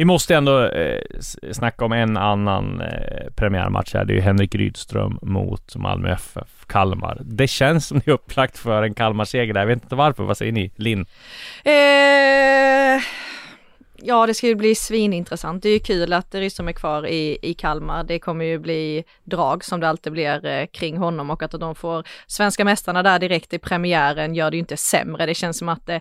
[0.00, 1.00] Vi måste ändå eh,
[1.52, 4.04] snacka om en annan eh, premiärmatch här.
[4.04, 7.18] Det är ju Henrik Rydström mot Malmö FF Kalmar.
[7.20, 9.60] Det känns som det är upplagt för en Kalmar-seger där.
[9.60, 10.24] Jag vet inte varför.
[10.24, 10.70] Vad säger ni?
[10.76, 11.06] Linn?
[11.64, 13.02] Eh
[14.02, 15.62] ja, det ska ju bli svinintressant.
[15.62, 18.04] Det är ju kul att Rydström är kvar i, i Kalmar.
[18.04, 21.74] Det kommer ju bli drag som det alltid blir eh, kring honom och att de
[21.74, 25.26] får svenska mästarna där direkt i premiären gör det ju inte sämre.
[25.26, 25.98] Det känns som att eh,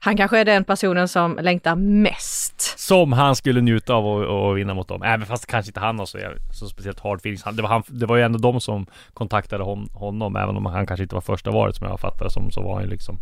[0.00, 2.78] han kanske är den personen som längtar mest.
[2.78, 5.02] Som han skulle njuta av att vinna mot dem.
[5.02, 6.18] Även fast kanske inte han har så,
[6.52, 7.44] så speciellt hard feelings.
[7.52, 10.86] Det var, han, det var ju ändå de som kontaktade hon, honom, även om han
[10.86, 13.18] kanske inte var första valet som jag fattade som, så var han ju liksom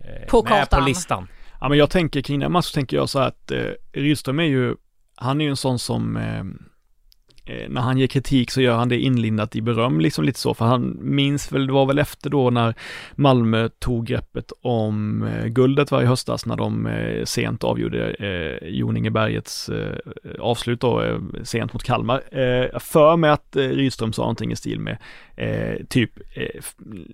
[0.00, 1.28] eh, på med på listan.
[1.62, 4.40] Ja men jag tänker kring den matchen så tänker jag så här att eh, Rydström
[4.40, 4.74] är ju,
[5.14, 6.40] han är ju en sån som eh,
[7.54, 10.54] eh, när han ger kritik så gör han det inlindat i beröm, liksom lite så,
[10.54, 12.74] för han minns väl, det var väl efter då när
[13.14, 19.68] Malmö tog greppet om eh, guldet varje höstas när de eh, sent avgjorde eh, Joningebergets
[19.68, 19.96] eh,
[20.40, 22.38] avslut då, eh, sent mot Kalmar.
[22.38, 24.98] Eh, för mig att eh, Rydström sa någonting i stil med
[25.36, 26.62] eh, typ eh,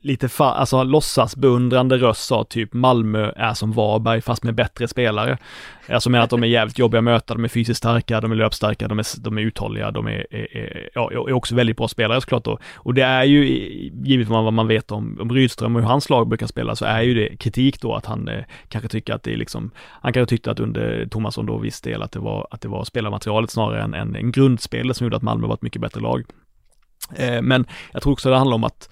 [0.03, 4.89] lite fa alltså låtsas beundrande röst sa typ Malmö är som Varberg fast med bättre
[4.89, 5.39] spelare.
[5.89, 8.37] Alltså med att de är jävligt jobbiga att möta, de är fysiskt starka, de är
[8.37, 11.89] löpstarka, de är, de är uthålliga, de är, är, är, ja, är också väldigt bra
[11.89, 12.59] spelare såklart då.
[12.75, 13.45] Och det är ju,
[14.05, 17.03] givet vad man vet om, om Rydström och hur hans lag brukar spela, så är
[17.03, 20.31] ju det kritik då att han eh, kanske tycker att det är liksom, han kanske
[20.31, 23.83] tyckte att under Tomasson då viss del att det var, att det var spelarmaterialet snarare
[23.83, 26.25] än, än en grundspelare som gjorde att Malmö var ett mycket bättre lag.
[27.15, 28.91] Eh, men jag tror också det handlar om att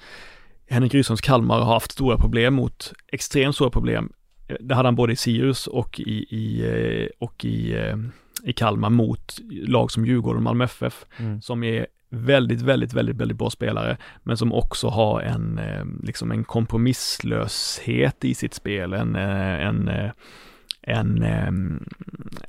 [0.68, 4.12] Henrik Rydströms Kalmar har haft stora problem mot, extremt stora problem
[4.60, 7.96] det hade han både i Sirius och i, i, eh, och i, eh,
[8.42, 11.40] i Kalmar mot lag som Djurgården och Malmö FF, mm.
[11.40, 16.30] som är väldigt, väldigt, väldigt, väldigt bra spelare, men som också har en, eh, liksom
[16.30, 19.90] en kompromisslöshet i sitt spel, en, en,
[20.86, 21.84] en, ehm,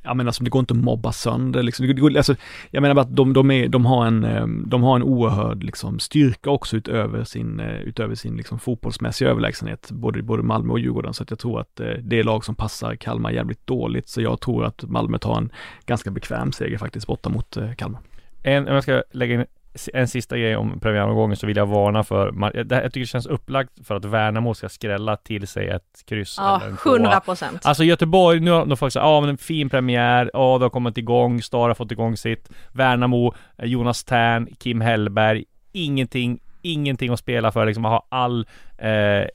[0.01, 1.88] jag menar alltså, som det går inte att mobba sönder liksom.
[1.88, 2.35] Det går, alltså,
[2.71, 5.63] jag menar bara att de, de, är, de, har en, ehm, de har en oerhörd
[5.63, 10.79] liksom, styrka också utöver sin, eh, utöver sin liksom, fotbollsmässiga överlägsenhet, både, både Malmö och
[10.79, 14.09] Djurgården, så att jag tror att eh, det är lag som passar Kalmar jävligt dåligt,
[14.09, 15.51] så jag tror att Malmö tar en
[15.85, 18.01] ganska bekväm seger faktiskt borta mot eh, Kalmar.
[18.43, 19.45] En, om jag ska lägga in
[19.93, 23.88] en sista grej om premiäromgången så vill jag varna för, jag tycker det känns upplagt
[23.88, 27.65] för att Värnamo ska skrälla till sig ett kryss Ja, hundra procent.
[27.65, 30.69] Alltså Göteborg, nu har de folk sagt, ja men en fin premiär, ja det har
[30.69, 37.13] kommit igång, Star har fått igång sitt, Värnamo, eh, Jonas Tern, Kim Hellberg, ingenting, ingenting
[37.13, 38.47] att spela för liksom, har all,
[38.78, 39.28] eh,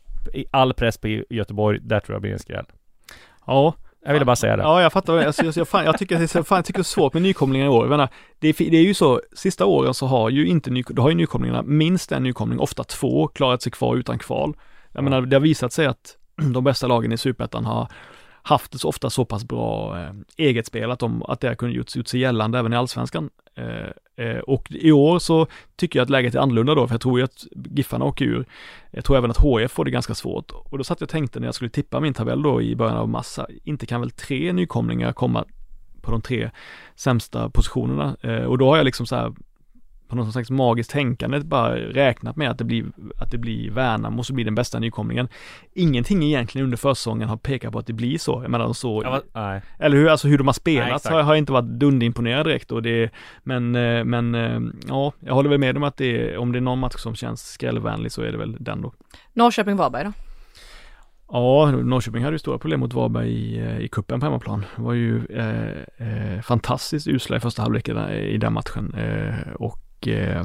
[0.50, 2.66] all press på Göteborg, där tror jag blir en skräll.
[3.46, 3.74] Ja,
[4.04, 4.62] jag ville bara säga det.
[4.62, 5.18] Ja, jag fattar.
[5.18, 7.66] Alltså, jag, jag, fan, jag, tycker, jag, fan, jag tycker det är svårt med nykomlingar
[7.66, 7.84] i år.
[7.84, 10.82] Jag menar, det, är, det är ju så, sista åren så har ju inte ny,
[10.88, 14.56] då har ju nykomlingarna, minst en nykomling, ofta två, klarat sig kvar utan kval.
[14.92, 16.16] Jag menar, det har visat sig att
[16.54, 17.88] de bästa lagen i Superettan har
[18.42, 21.74] haft så ofta så pass bra eh, eget spel att, de, att det har kunnat
[21.74, 23.30] gjort, gjort sig gällande även i allsvenskan.
[23.54, 27.00] Eh, eh, och i år så tycker jag att läget är annorlunda då, för jag
[27.00, 28.46] tror ju att Giffarna åker ur.
[28.90, 30.50] Jag tror även att HF får det ganska svårt.
[30.50, 32.96] Och då satt jag och tänkte när jag skulle tippa min tabell då i början
[32.96, 35.44] av massa, inte kan väl tre nykomlingar komma
[36.02, 36.50] på de tre
[36.94, 38.16] sämsta positionerna.
[38.20, 39.32] Eh, och då har jag liksom så här
[40.12, 42.84] på något slags magiskt tänkande bara räknat med att det blir,
[43.18, 45.28] att det blir Värnamo måste bli den bästa nykomlingen.
[45.72, 48.38] Ingenting egentligen under försäsongen har pekat på att det blir så.
[48.42, 49.62] Jag menar så, Ja, va- nej.
[49.78, 51.12] eller hur, alltså hur de har Nej, spelat exakt.
[51.14, 53.10] har, har jag inte varit dunderimponerad direkt och det,
[53.42, 56.58] men, eh, men eh, ja, jag håller väl med om att det är, om det
[56.58, 58.92] är någon match som känns skrällvänlig så är det väl den då.
[59.34, 60.12] Norrköping-Varberg då?
[61.34, 64.64] Ja, Norrköping hade ju stora problem mot Varberg i, eh, i cupen på hemmaplan.
[64.76, 65.70] Det var ju eh,
[66.08, 69.78] eh, fantastiskt usla i första halvleken i den matchen eh, och
[70.08, 70.42] eh,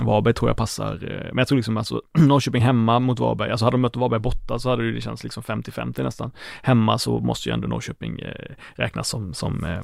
[0.00, 3.64] Varberg tror jag passar, eh, men jag tror liksom alltså Norrköping hemma mot Varberg, alltså
[3.64, 6.30] hade de mött Varberg borta så hade det ju känts liksom 50-50 nästan.
[6.62, 9.82] Hemma så måste ju ändå Norrköping eh, räknas som, som eh,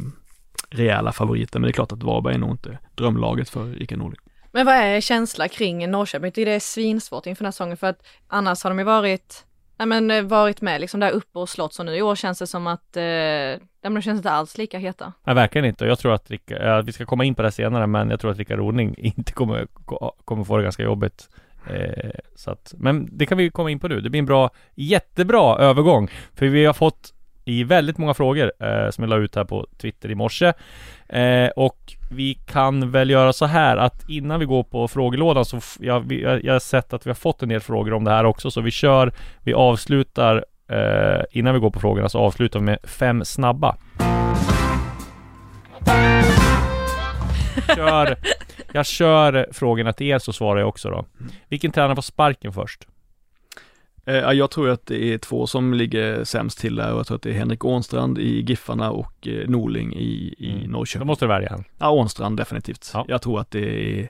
[0.71, 4.21] rejäla favoriter, men det är klart att Varberg är nog inte drömlaget för Rickard Norling.
[4.53, 6.27] Men vad är känslan kring Norrköping?
[6.27, 8.85] Jag tycker det är svinsvårt inför den här säsongen för att annars har de ju
[8.85, 9.45] varit,
[9.79, 12.39] nej men eh, varit med liksom där uppe och slått så nu i år känns
[12.39, 15.13] det som att, eh, nej men de känns inte alls lika heta.
[15.25, 15.85] Nej, verkligen inte.
[15.85, 18.21] Och jag tror att Rickard, eh, vi ska komma in på det senare, men jag
[18.21, 19.67] tror att Rickard Rodning inte kommer,
[20.25, 21.29] kommer få det ganska jobbigt.
[21.71, 24.01] Eh, så att, men det kan vi komma in på nu.
[24.01, 26.11] Det blir en bra, jättebra övergång.
[26.35, 27.13] För vi har fått
[27.49, 30.53] i väldigt många frågor eh, som jag la ut här på Twitter i morse.
[31.09, 31.79] Eh, och
[32.11, 36.01] vi kan väl göra så här att innan vi går på frågelådan så f- jag,
[36.01, 38.51] vi, jag, har sett att vi har fått en del frågor om det här också
[38.51, 42.79] så vi kör, vi avslutar eh, innan vi går på frågorna så avslutar vi med
[42.85, 43.77] fem snabba.
[47.77, 48.17] Kör,
[48.73, 51.05] jag kör frågorna till er så svarar jag också då.
[51.49, 52.87] Vilken tränare får sparken först?
[54.07, 57.07] Eh, ja, jag tror att det är två som ligger sämst till där och jag
[57.07, 60.63] tror att det är Henrik Ånstrand i Giffarna och eh, Norling i, i Mm.
[60.65, 61.07] Då Norrköping.
[61.07, 61.65] måste du välja en.
[61.79, 62.91] Ja, Ånstrand definitivt.
[62.95, 63.05] Ja.
[63.09, 64.09] Jag tror att det är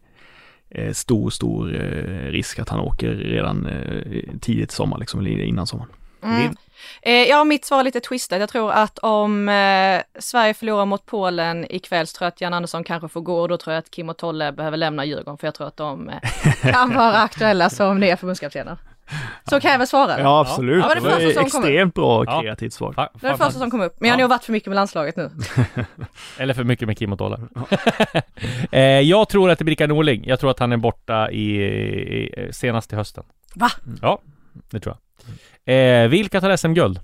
[0.71, 5.67] eh, stor, stor eh, risk att han åker redan eh, tidigt sommar, liksom, eller innan
[5.67, 5.91] sommaren.
[6.23, 6.57] Mm.
[7.03, 8.41] Eh, ja, mitt svar är lite twistat.
[8.41, 12.55] Jag tror att om eh, Sverige förlorar mot Polen ikväll så tror jag att Jan
[12.55, 15.39] Andersson kanske får gå och då tror jag att Kim och Tolle behöver lämna Djurgården
[15.39, 16.21] för jag tror att de eh,
[16.73, 18.77] kan vara aktuella som nya förbundskaptener.
[19.51, 20.21] Så kan jag väl svara?
[20.21, 20.85] Ja, absolut.
[20.85, 21.67] Ja, det det var som kommer.
[21.67, 22.41] extremt bra Ja.
[22.41, 22.93] kreativt svar.
[22.93, 23.97] Fa- Det är det första som kom upp.
[24.01, 24.23] Men jag har Ja.
[24.25, 25.31] nog varit för mycket med landslaget nu.
[26.39, 27.39] Eller för mycket med Kim och Tolle.
[28.73, 30.25] eh, jag tror att det blir Norling.
[30.27, 33.25] Jag tror att han är borta i, i senast till hösten.
[33.55, 33.69] Va?
[34.03, 34.19] Ja,
[34.71, 36.03] det tror jag.
[36.05, 37.01] Eh, vilka tar SM-guld?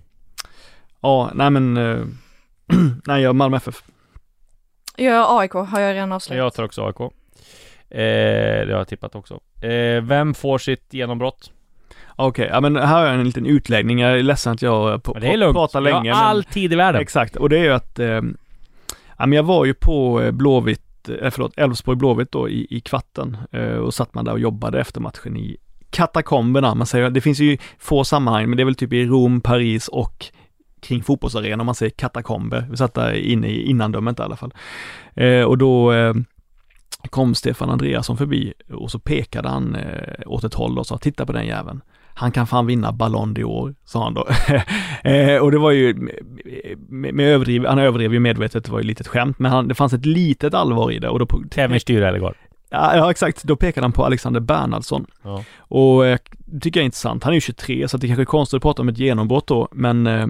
[1.01, 1.99] Ja, nej men, eh,
[3.07, 3.83] nej jag Malmö FF.
[4.97, 6.45] Jag AIK har jag redan avslöjat.
[6.45, 7.01] Jag tar också AIK.
[7.01, 7.07] Eh,
[8.67, 9.41] det har jag tippat också.
[9.67, 11.51] Eh, vem får sitt genombrott?
[12.27, 13.99] Okej, ja men här har jag en liten utläggning.
[14.01, 15.55] Jag är ledsen att jag på, Men det är lugnt.
[15.55, 16.09] pratar länge.
[16.09, 17.01] jag har men- all tid i världen.
[17.03, 18.07] Exakt, och det är ju att, eh,
[19.19, 22.81] ja men jag var ju på eh, Blåvitt, eh, förlåt, Elfsborg Blåvitt då i, i
[22.81, 25.57] kvarten eh, och satt man där och jobbade efter matchen i
[25.91, 26.75] katakomberna.
[26.75, 29.89] Man säger, det finns ju få sammanhang, men det är väl typ i Rom, Paris
[29.89, 30.27] och
[30.81, 32.67] kring fotbollsarenan man säger katakomber.
[32.71, 34.55] Vi satt där inne i innandömet i alla fall.
[35.15, 36.15] Eh, och då eh,
[37.11, 41.27] kom Stefan Andreasson förbi och så pekade han eh, åt ett håll och sa titta
[41.27, 41.81] på den jäveln.
[42.15, 44.29] Han kan fan vinna Ballon d'Or, sa han då.
[45.11, 45.95] eh, och det var ju,
[46.89, 49.69] med, med överdriv, han överdrev ju medvetet, det var ju lite ett skämt, men han,
[49.69, 52.35] det fanns ett litet allvar i det och då Kevin Styrellegård.
[52.71, 53.43] Ja, ja, exakt.
[53.43, 55.07] Då pekade han på Alexander Bernhardsson.
[55.23, 55.45] Ja.
[55.59, 57.25] Och eh, det tycker jag är intressant.
[57.25, 59.69] Han är ju 23, så det kanske är konstigt att prata om ett genombrott då,
[59.73, 60.27] men eh,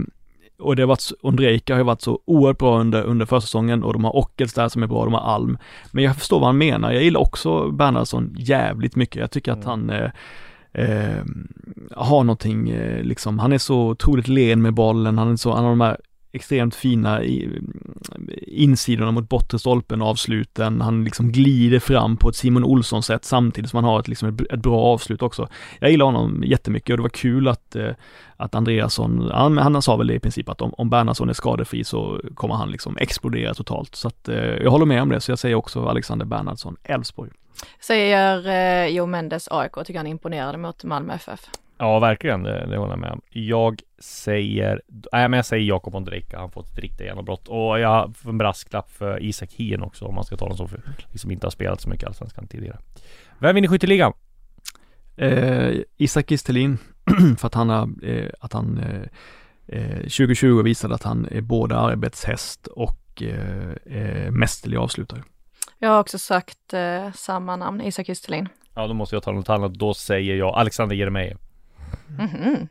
[0.63, 3.93] och det har varit, Ondrejka har ju varit så oerhört bra under, under försäsongen och
[3.93, 5.59] de har Ockels där som är bra, de har Alm.
[5.91, 6.93] Men jag förstår vad han menar.
[6.93, 9.17] Jag gillar också Bernhardsson jävligt mycket.
[9.17, 10.11] Jag tycker att han eh,
[10.73, 11.25] eh,
[11.91, 15.65] har någonting, eh, liksom, han är så otroligt len med bollen, han är så, han
[15.65, 15.97] har de här
[16.33, 20.81] extremt fina i, eh, insidorna mot bortre stolpen och avsluten.
[20.81, 24.29] Han liksom glider fram på ett Simon Olsson sätt samtidigt som han har ett, liksom
[24.29, 25.49] ett, ett bra avslut också.
[25.81, 27.91] Jag gillar honom jättemycket och det var kul att, eh,
[28.37, 31.85] att Andreasson, han, han sa väl det i princip att om, om Bernhardsson är skadefri
[31.85, 33.95] så kommer han liksom explodera totalt.
[33.95, 37.31] Så att eh, jag håller med om det, så jag säger också Alexander Bernhardsson, Elfsborg.
[37.81, 41.51] Säger eh, Joe Mendes AIK, tycker han imponerade mot Malmö FF.
[41.79, 42.43] Ja, verkligen.
[42.43, 43.21] Det, det håller jag med om.
[43.31, 44.83] Jag säger,
[45.13, 46.39] nej men jag säger Jakob Ondrejka.
[46.39, 47.49] Han får ett riktigt genombrott.
[47.49, 50.69] Och jag har en brasklapp för Isak Hien också om man ska ta någon som
[50.69, 50.81] för,
[51.11, 52.79] liksom inte har spelat så mycket Allsvenskan tidigare.
[53.39, 54.13] Vem vinner skytteligan?
[55.17, 56.79] Eh, Isak Kistelin,
[57.39, 61.77] för att han har, eh, att han eh, eh, 2020 visade att han är både
[61.77, 65.23] arbetshäst och eh, eh, mästerlig avslutare.
[65.83, 68.49] Jag har också sagt eh, samma namn, Isak Kristelin.
[68.75, 69.75] Ja, då måste jag ta något annat.
[69.75, 71.39] Då säger jag Alexander Jeremejeff.
[72.19, 72.69] Mhm.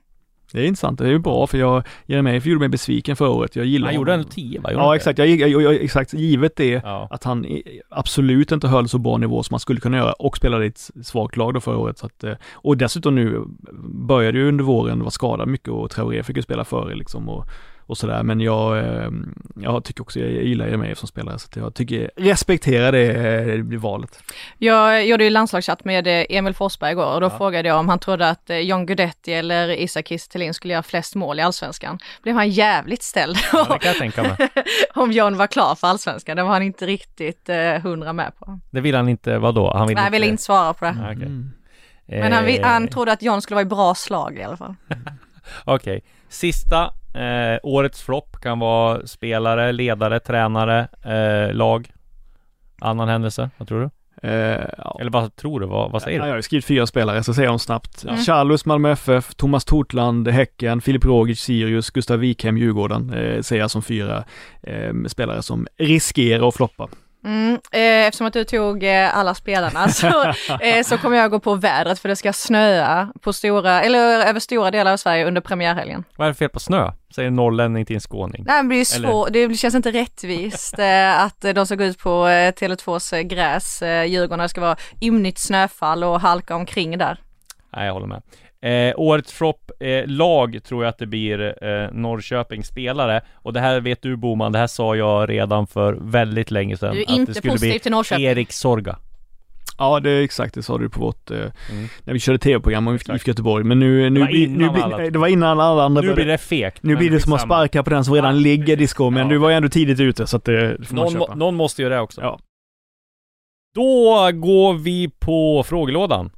[0.52, 3.56] Det är intressant, det är ju bra för jag, Jeremejeff gjorde mig besviken förra året.
[3.56, 4.70] Jag gillar Han gjorde ändå 10 va?
[4.74, 7.08] Han Ja exakt, jag, jag, jag, exakt, givet det Ja.
[7.12, 7.46] att han
[7.90, 10.90] absolut inte höll så bra nivå som man skulle kunna göra och spelade i ett
[11.04, 11.98] svagt lag då förra året.
[11.98, 13.44] Så att, eh, och dessutom nu
[13.84, 17.46] började ju under våren vara skadad mycket och Traoré fick ju spela före liksom och,
[17.92, 18.24] och sådär.
[18.24, 19.10] Men jag, eh,
[19.56, 23.64] jag tycker också, jag gillar Jeremejeff som spelare så jag tycker, respektera det, eh, det
[23.64, 24.20] blir valet.
[24.58, 27.38] Jag gjorde ju landslagschatt med eh, Emil Forsberg igår och då Ja.
[27.38, 31.16] frågade jag om han trodde att eh, John Guidetti eller Isak Kristelin skulle göra flest
[31.16, 32.00] mål i allsvenskan.
[32.24, 34.50] Blev han jävligt ställd Ja, det kan jag tänka mig.
[34.96, 36.38] om John var klar för allsvenskan.
[36.38, 38.60] Det var han inte riktigt eh, hundra med på.
[38.72, 39.74] Det vill han inte, vadå?
[39.74, 40.96] Han vill Nej, jag ville inte svara på det.
[41.02, 41.12] Ah.
[41.12, 41.52] Mm.
[42.06, 44.76] Men han, han trodde att John skulle vara i bra slag i alla fall.
[45.66, 51.92] Okej, sista eh, årets flopp kan vara spelare, ledare, tränare, eh, lag.
[52.82, 53.90] Annan händelse, vad tror du?
[54.30, 54.98] Eh, ja.
[55.02, 55.66] Eller vad tror du?
[55.66, 56.30] Vad, vad säger Ja, du?
[56.30, 58.04] jag har skrivit fyra spelare, så säger jag dem snabbt.
[58.04, 58.18] Mm.
[58.18, 63.72] Charlus, Malmö FF, Thomas Tortland, Häcken, Filip Rogic, Sirius, Gustav Wikheim, Djurgården, eh, säger jag
[63.72, 64.24] som fyra
[64.64, 66.88] eh, spelare som riskerar att floppa.
[67.24, 70.24] Mm, eh, eftersom att du tog eh, alla spelarna så,
[70.62, 74.40] eh, så kommer jag gå på vädret för det ska snöa på stora, eller över
[74.40, 76.04] stora delar av Sverige under premiärhelgen.
[76.16, 76.92] Vad är det fel på snö?
[77.16, 78.44] Säger en norrlänning till en skåning.
[78.48, 81.84] Nej, men det, är svår, det känns inte rättvist eh, att eh, de ska gå
[81.84, 86.56] ut på eh, Tele2s eh, gräs, eh, Djurgården, det ska vara ymnigt snöfall och halka
[86.56, 87.18] omkring där.
[87.76, 88.22] Nej, jag håller med.
[88.64, 93.60] Eh, årets flopp eh, lag tror jag att det blir eh, Norrköpings spelare och det
[93.60, 96.94] här vet du Boman, det här sa jag redan för väldigt länge sedan.
[96.96, 98.26] Du är att det inte skulle positiv bli till Norrköping.
[98.26, 98.98] Erik Sorga.
[99.78, 101.88] Ja, det är exakt, det sa du på vårt, eh, Mm.
[102.04, 103.16] när vi körde tv-program om Exakt.
[103.16, 103.64] IFK Göteborg.
[103.64, 106.14] Men nu, nu, var blir- nu, innan blir- alla- det var innan alla andra Nu
[106.14, 106.84] blir det fegt.
[106.84, 108.78] Nu blir det som att sparka på den som redan Ja, ligger precis.
[108.80, 109.30] disco, men Ja.
[109.30, 111.36] du var ju ändå tidigt ute så att det, det får man Någon, må, köpa.
[111.36, 112.22] någon måste göra det också.
[112.22, 112.40] Ja.
[113.76, 116.32] Då går vi på frågelådan.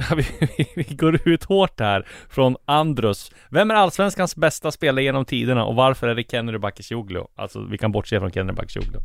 [0.10, 0.26] Ja, vi,
[0.76, 3.32] vi, går ut hårt här från Andrus.
[3.48, 7.24] Vem är Allsvenskans bästa spelare genom tiderna och varför är det Kennedy Bakircioglu?
[7.36, 8.98] Alltså vi kan bortse från Kennedy Bakircioglu.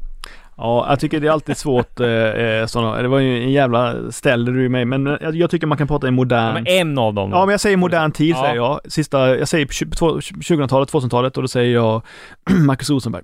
[0.57, 4.11] Ja, jag tycker det är alltid svårt eh, eh, sådana, det var ju en jävla
[4.11, 7.13] ställ du mig, men jag, tycker man kan prata i Ja, modern men en av
[7.13, 7.37] dem då.
[7.37, 8.41] Ja men jag säger modern tid Ja.
[8.41, 8.79] säger jag.
[8.87, 12.01] Sista, jag säger tju- två- 2000-talet, 2000-talet och då säger jag
[12.65, 13.23] Marcus Rosenberg.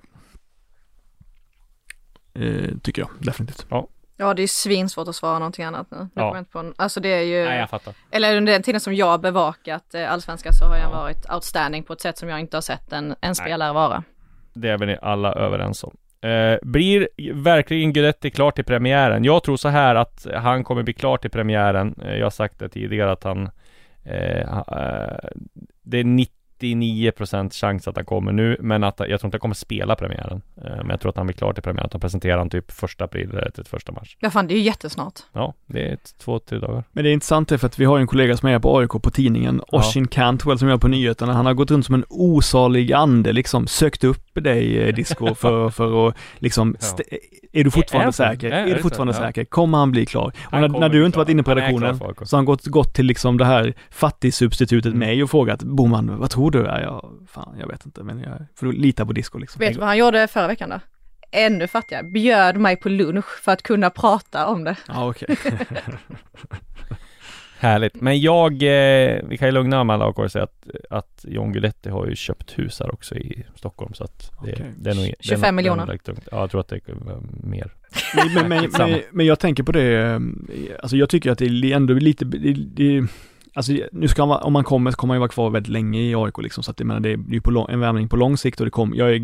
[2.34, 3.66] Eh, tycker jag, definitivt.
[3.70, 3.86] Ja,
[4.34, 6.08] det är svinsvårt att svara någonting annat nu.
[6.14, 6.38] Ja.
[6.38, 7.94] inte på alltså det är ju, Nej jag fattar.
[8.10, 11.92] eller under den tiden som jag bevakat eh, allsvenskan så har jag varit outstanding på
[11.92, 14.02] ett sätt som jag inte har sett en, en spelare vara.
[14.54, 15.96] Det är vi alla överens om.
[16.30, 19.24] Eh, blir verkligen Guidetti klar till premiären?
[19.24, 21.94] Jag tror så här att han kommer bli klar till premiären.
[22.04, 23.50] Eh, jag har sagt det tidigare att han
[24.04, 25.30] eh, eh,
[25.82, 26.04] Det är
[26.62, 30.42] 99% chans att han kommer nu, men att jag tror inte han kommer spela premiären.
[30.56, 31.86] Eh, men jag tror att han blir klar till premiären.
[31.86, 34.16] Att de presenterar han typ första april eller till första mars.
[34.20, 35.20] Ja fan, det är ju jättesnart.
[35.32, 36.84] Ja, det är två, tre dagar.
[36.92, 38.90] Men det är intressant det för att vi har en kollega som är på AIK
[38.90, 39.78] på tidningen, Ja.
[39.78, 41.32] Oshin Cantwell som är på nyheterna.
[41.32, 45.70] Han har gått runt som en osalig ande liksom, sökt upp dig eh, Disco för,
[45.70, 47.04] för att liksom, Ja.
[47.52, 48.50] Är du fortfarande Är säker?
[48.50, 48.82] är- är du så?
[48.82, 49.18] fortfarande Ja.
[49.20, 49.44] säker?
[49.44, 50.32] Kommer han bli klar?
[50.52, 51.24] Och när, när du inte klar.
[51.24, 54.98] varit inne på redaktionen så har han gått, gått till liksom det här fattigsubstitutet Mm.
[54.98, 56.58] mig och frågat Boman, vad tror du?
[56.58, 59.58] Ja, jag, fan, jag vet inte men jag får lita på Disco liksom.
[59.60, 60.80] Vet du vad han gjorde förra veckan då?
[61.34, 64.76] Ännu fattigare, bjöd mig på lunch för att kunna prata om det.
[64.88, 65.36] Ja okej.
[67.62, 68.00] Härligt.
[68.00, 71.88] Men jag, eh, vi kan ju lugna med alla och säga att, att John Guidetti
[71.90, 74.66] har ju köpt hus här också i Stockholm så att det, Okej.
[74.76, 75.04] det är nog...
[75.04, 75.86] det är 25 nog- det är miljoner.
[75.86, 76.28] nog rätt tungt.
[76.30, 76.94] Ja, jag tror att det är
[77.46, 77.70] mer.
[78.34, 80.18] men, men, men, men jag tänker på det, eh,
[80.82, 83.06] alltså jag tycker att det är ändå lite, det, det,
[83.54, 86.00] alltså nu ska man, om man kommer så kommer man ju vara kvar väldigt länge
[86.00, 88.16] i AIK liksom, så att jag menar det är ju på lång, en värvning på
[88.16, 89.18] lång sikt och det kommer, jag är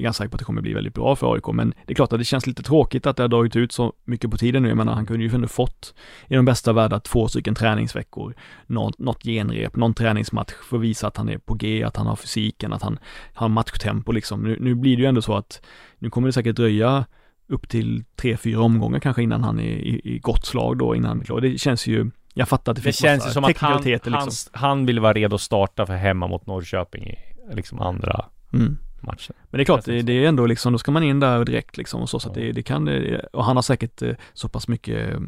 [0.00, 2.12] ganska säker på att det kommer bli väldigt bra för AIK, men det är klart
[2.12, 4.68] att det känns lite tråkigt att det har dragit ut så mycket på tiden nu,
[4.68, 5.94] jag menar han kunde ju ändå fått
[6.28, 8.34] i de bästa världar två stycken träningsveckor,
[8.66, 12.06] något, något genrep, någon träningsmatch för att visa att han är på G, att han
[12.06, 12.98] har fysiken, att han
[13.34, 14.42] har matchtempo liksom.
[14.42, 15.62] Nu, nu blir det ju ändå så att
[15.98, 17.04] nu kommer det säkert dröja
[17.52, 21.08] upp till tre, fyra omgångar kanske innan han är i, i gott slag då, innan
[21.08, 21.40] han blir klar.
[21.40, 24.12] Det känns ju, jag fattar att det, Det finns känns massa som att han, liksom.
[24.12, 27.18] hans, han vill vara redo att starta för hemma mot Norrköping i
[27.52, 28.78] liksom andra Mm.
[29.00, 29.36] matchen.
[29.50, 31.76] Men det är klart, det, det är ändå liksom, då ska man in där direkt
[31.76, 32.88] liksom och så, så att det, det kan,
[33.32, 35.18] och han har säkert eh, så pass mycket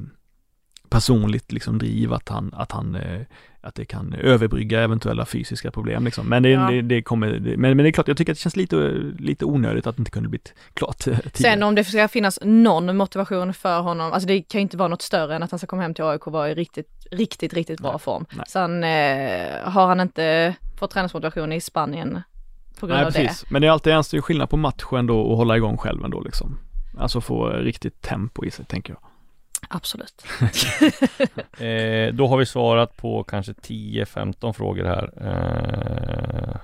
[0.95, 3.21] personligt liksom driv att han, att han, eh,
[3.61, 6.27] att det kan överbrygga eventuella fysiska problem liksom.
[6.29, 6.71] Men det, Ja.
[6.71, 8.77] det, det kommer, det, men, men det är klart, jag tycker att det känns lite,
[9.19, 11.31] lite onödigt att det inte kunde blivit klart eh, tidigare.
[11.55, 14.89] Sen om det ska finnas någon motivation för honom, alltså det kan ju inte vara
[14.89, 17.55] något större än att han ska komma hem till AIK och vara i riktigt, riktigt,
[17.55, 18.27] riktigt bra Nej, form.
[18.37, 18.45] nej.
[18.49, 22.21] Sen eh, har han inte fått träningsmotivation i Spanien
[22.81, 23.45] på grund Nej, av precis.
[23.51, 26.21] Men det är alltid en stor skillnad på matchen då och hålla igång själv ändå
[26.21, 26.59] liksom.
[26.99, 29.04] Alltså få riktigt tempo i sig, tänker jag.
[29.71, 30.25] Absolut.
[31.61, 35.11] Eh, då har vi svarat på kanske 10-15 frågor här.
[35.21, 36.57] Eh,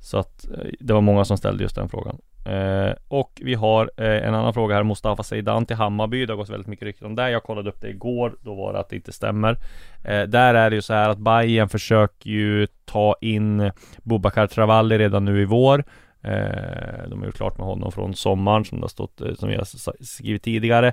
[0.00, 2.18] så att eh, det var många som ställde just den frågan.
[2.46, 6.26] Eh, och vi har eh, en annan fråga här, Mustafa Zeidan till Hammarby.
[6.26, 7.30] Det har gått väldigt mycket rykten om det.
[7.30, 9.58] Jag kollade upp det igår, då var det att det inte stämmer.
[10.04, 13.70] Eh, där är det ju så här att Bayern försöker ju ta in
[14.02, 15.84] Bubakar Travalli redan nu i vår.
[16.22, 19.54] Eh, de har gjort klart med honom från sommaren som det har stått, som vi
[19.54, 20.92] har s- skrivit tidigare.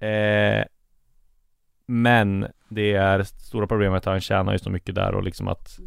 [0.00, 0.64] Eh,
[1.86, 5.78] men det är stora problemet att han tjänar ju så mycket där och liksom att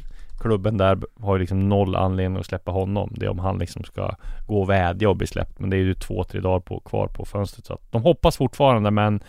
[0.41, 3.14] klubben där har ju liksom noll anledning att släppa honom.
[3.16, 4.16] Det är om han liksom ska
[4.47, 5.59] gå och vädja och bli släppt.
[5.59, 7.66] Men det är ju två, tre dagar på, kvar på fönstret.
[7.66, 9.24] Så att de hoppas fortfarande men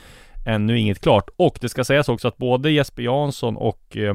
[0.46, 1.30] ännu inget klart.
[1.36, 4.14] Och det ska sägas också att både Jesper Jansson och eh,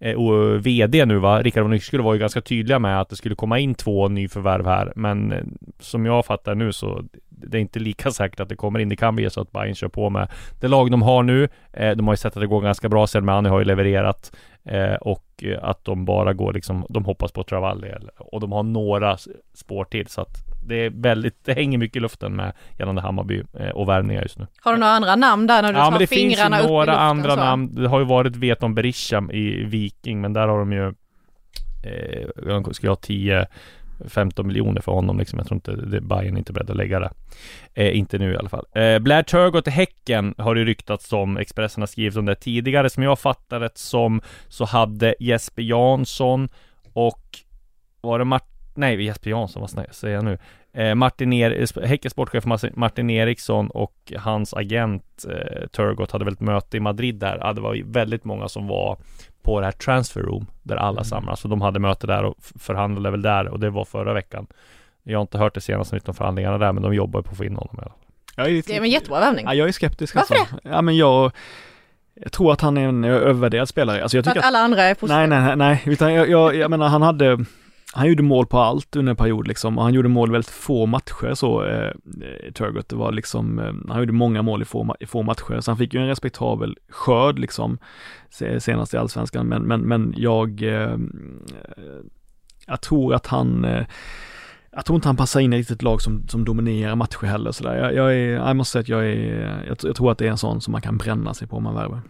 [0.00, 3.16] eh och VD nu va, Rickard von Yxkull var ju ganska tydliga med att det
[3.16, 4.92] skulle komma in två nyförvärv här.
[4.96, 5.44] Men eh,
[5.80, 7.04] som jag fattar nu så
[7.50, 8.88] det är inte lika säkert att det kommer in.
[8.88, 10.28] Det kan bli så att Bayern kör på med
[10.60, 11.48] det lag de har nu.
[11.72, 13.06] Eh, de har ju sett att det går ganska bra.
[13.06, 14.36] Selmani har ju levererat.
[14.64, 17.92] Eh, och att de bara går liksom, de hoppas på Travalli.
[18.18, 19.16] Och de har några
[19.54, 20.06] spår till.
[20.06, 23.88] Så att det är väldigt, det hänger mycket i luften med gällande Hammarby eh, och
[23.88, 24.46] värvningar just nu.
[24.60, 26.94] Har du några andra namn där när du Ja men det finns ju några luften
[26.94, 27.36] andra så?
[27.36, 27.74] namn.
[27.74, 32.74] Det har ju varit Veton Berisham i Viking, men där har de ju eh, de
[32.74, 33.46] skulle ha 10
[34.08, 35.38] 15 miljoner för honom liksom.
[35.38, 37.10] Jag tror inte det, Bayern är inte beredd att lägga det.
[37.74, 38.66] Eh, inte nu i alla fall.
[38.74, 41.36] Eh, Blair Turgott till Häcken har det ryktats om.
[41.36, 42.90] Expressen har skrivit om det tidigare.
[42.90, 46.48] Som jag fattar det som så hade Jesper Jansson
[46.92, 47.22] och
[48.00, 50.38] var det Martin Nej, Jesper Jansson, vad snäll, säger jag nu?
[50.72, 52.44] Eh, Martin er- eh, Häckens sportchef
[52.74, 57.38] Martin Eriksson och hans agent eh, Turgott hade väl ett möte i Madrid där.
[57.40, 58.98] Ja, det var väldigt många som var
[59.46, 61.40] på det här transfer room där alla samlas.
[61.40, 64.46] Så de hade möte där och förhandlade väl där och det var förra veckan.
[65.02, 67.30] Jag har inte hört det senaste nytt om förhandlingarna där men de jobbar ju på
[67.30, 67.98] att få in honom i alla fall.
[68.36, 69.44] Jag är, Det är en jättebra värvning.
[69.46, 70.56] ja, jag är skeptisk Varför alltså.
[70.62, 71.32] Ja men jag,
[72.14, 74.02] jag tror att han är en övervärderad spelare.
[74.02, 75.18] Alltså jag För tycker att att alla andra är positiva.
[75.26, 77.44] Nej, nej, nej, nej, utan jag, jag, jag menar han hade,
[77.92, 80.86] han gjorde mål på allt under en period liksom och han gjorde mål väldigt få
[80.86, 81.90] matcher så, eh,
[82.54, 82.88] Turgott.
[82.88, 85.78] Det var liksom, eh, han gjorde många mål i få, i få matcher så han
[85.78, 87.78] fick ju en respektabel skörd liksom
[88.30, 90.96] se- senast i allsvenskan men, men, men jag, eh,
[92.66, 93.86] jag tror att han eh,
[94.72, 97.74] jag tror inte han passar in i ett lag som, som dominerar matcher heller sådär.
[97.76, 100.30] Jag, jag är, jag måste säga att jag är, jag, jag tror att det är
[100.30, 102.00] en sån som man kan bränna sig på om man värvar.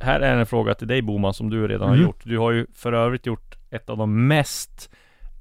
[0.00, 1.98] Här är en fråga till dig Boman som du redan Mhm.
[1.98, 2.20] har gjort.
[2.24, 4.90] Du har ju för övrigt gjort ett av de mest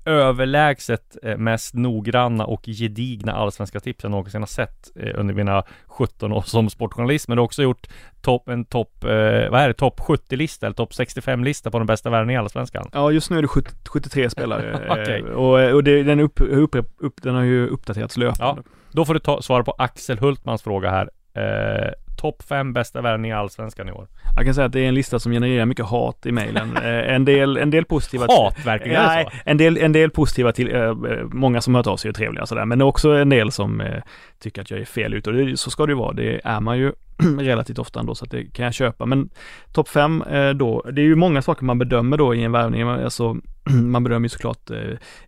[0.05, 5.63] överlägset eh, mest noggranna och gedigna allsvenska tips jag någonsin har sett eh, under mina
[5.87, 7.27] 17 år som sportjournalist.
[7.27, 7.87] Men du har också gjort
[8.21, 9.09] topp, en topp, eh,
[9.49, 12.89] vad är det, topp 70-lista eller topp 65-lista på de bästa värvningarna i allsvenskan.
[12.93, 14.79] Ja, just nu är det 70, 73 spelare.
[14.83, 18.63] Eh, Och, och det, den, upp, upp, upp, den har ju uppdaterats löpande.
[18.91, 21.09] Då får du ta, svara på Axel Hultmans fråga här.
[21.35, 21.91] Eh,
[22.23, 24.07] topp 5 bästa värvningar i allsvenskan i år.
[24.35, 26.77] Jag kan säga att det är en lista som genererar mycket hat i mejlen.
[26.83, 28.25] En, del, en del positiva...
[28.29, 30.93] Hat verkligen, Nej, en del, en del positiva till, eh,
[31.31, 34.01] många som hört av sig är trevliga sådär, men också en del som eh,
[34.43, 36.13] tycker att jag är fel ute och det, så ska det ju vara.
[36.13, 36.91] Det är man ju
[37.39, 39.05] relativt ofta ändå så att det kan jag köpa.
[39.05, 39.29] Men
[39.73, 42.85] topp fem eh, då, det är ju många saker man bedömer då i en värvning.
[42.85, 43.35] Man- Alltså,
[43.83, 44.77] man bedömer ju såklart eh,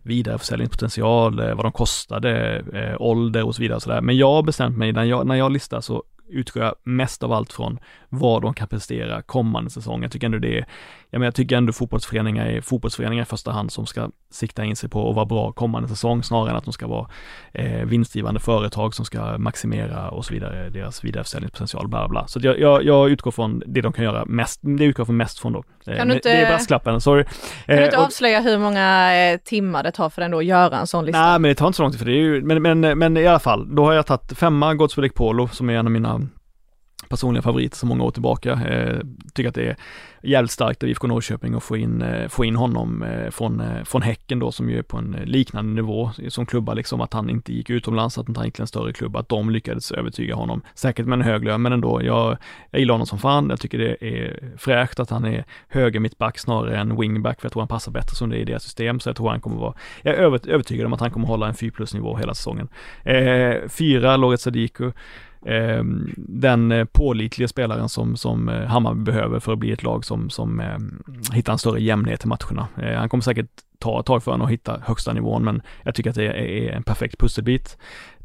[0.02, 3.76] vidareförsäljningspotential, eh, vad de kostade, eh, ålder och så vidare.
[3.76, 4.00] Och så där.
[4.00, 7.32] Men jag har bestämt mig, när jag, när jag listar så utgår jag mest av
[7.32, 10.02] allt från vad de kan prestera kommande säsong.
[10.02, 10.66] Jag tycker ändå det är,
[11.10, 14.76] jag, menar, jag tycker ändå fotbollsföreningar är fotbollsföreningar i första hand som ska sikta in
[14.76, 17.08] sig på att vara bra kommande säsong snarare än att de ska vara
[17.52, 22.26] eh, vinstgivande företag som ska maximera och så vidare, deras vidareförsäljningspotential, bla bla.
[22.26, 25.38] Så jag, jag, jag utgår från det de kan göra mest, det utgår från mest
[25.38, 25.64] från då.
[25.86, 27.24] Eh, Kan du inte- Det är brasklappen, sorry.
[27.24, 30.38] Kan du inte Eh, och- avslöja hur många eh, timmar det tar för den då
[30.38, 31.20] att göra en sån lista?
[31.26, 33.16] Nej men det tar inte så lång tid för det är ju, men, men, men
[33.16, 36.20] i alla fall, då har jag tagit femma Godswill Polo som är en av mina
[37.08, 38.52] personliga favoriter så många år tillbaka.
[38.52, 39.00] Eh,
[39.34, 39.76] tycker att det är
[40.26, 43.84] jävligt starkt av IFK Norrköping att få in, eh, få in honom eh, från, eh,
[43.84, 47.30] från Häcken då som ju är på en liknande nivå som klubbar liksom att han
[47.30, 50.62] inte gick utomlands, att han gick till en större klubb, att de lyckades övertyga honom.
[50.74, 52.36] Säkert med en hög lön men ändå, jag,
[52.70, 53.50] jag gillar honom som fan.
[53.50, 57.52] Jag tycker det är fräscht att han är höger mittback snarare än wingback för jag
[57.52, 59.56] tror han passar bättre som det är i deras system så jag tror han kommer
[59.56, 62.68] vara, jag är övertygad om att han kommer hålla en 4 plus nivå hela säsongen.
[63.04, 64.92] Eh, fyra, Loret Sadiku.
[65.46, 70.04] Ehm, eh, den pålitliga spelaren som, som eh, Hammarby behöver för att bli ett lag
[70.04, 70.78] som, som eh,
[71.32, 72.68] hittar en större jämnhet i matcherna.
[72.82, 75.94] Eh, han kommer säkert ta ett tag för honom att hitta högsta nivån, men jag
[75.94, 77.78] tycker att det är en perfekt pusselbit.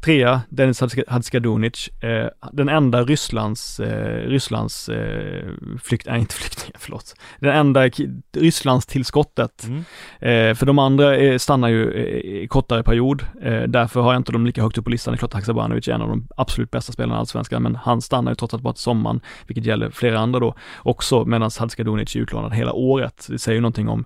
[0.04, 5.48] Trea, Dennis Hadzikadunic, eh, den enda Rysslands, eh, Rysslands eh,
[5.82, 7.88] flykt, nej inte flyktingar, förlåt, den enda
[8.36, 9.64] Rysslands tillskottet.
[9.64, 9.78] Mm.
[10.20, 14.20] Eh, för de andra eh, stannar ju eh, i kortare period, eh, därför har jag
[14.20, 15.12] inte dem lika högt upp på listan.
[15.12, 18.00] Det är klart Haksabanovic är en av de absolut bästa spelarna i Allsvenskan, men han
[18.00, 22.16] stannar ju trots allt bara till sommaren, vilket gäller flera andra då också, medan Hadzikadunic
[22.16, 23.26] är utlånad hela året.
[23.28, 24.04] Det säger ju någonting om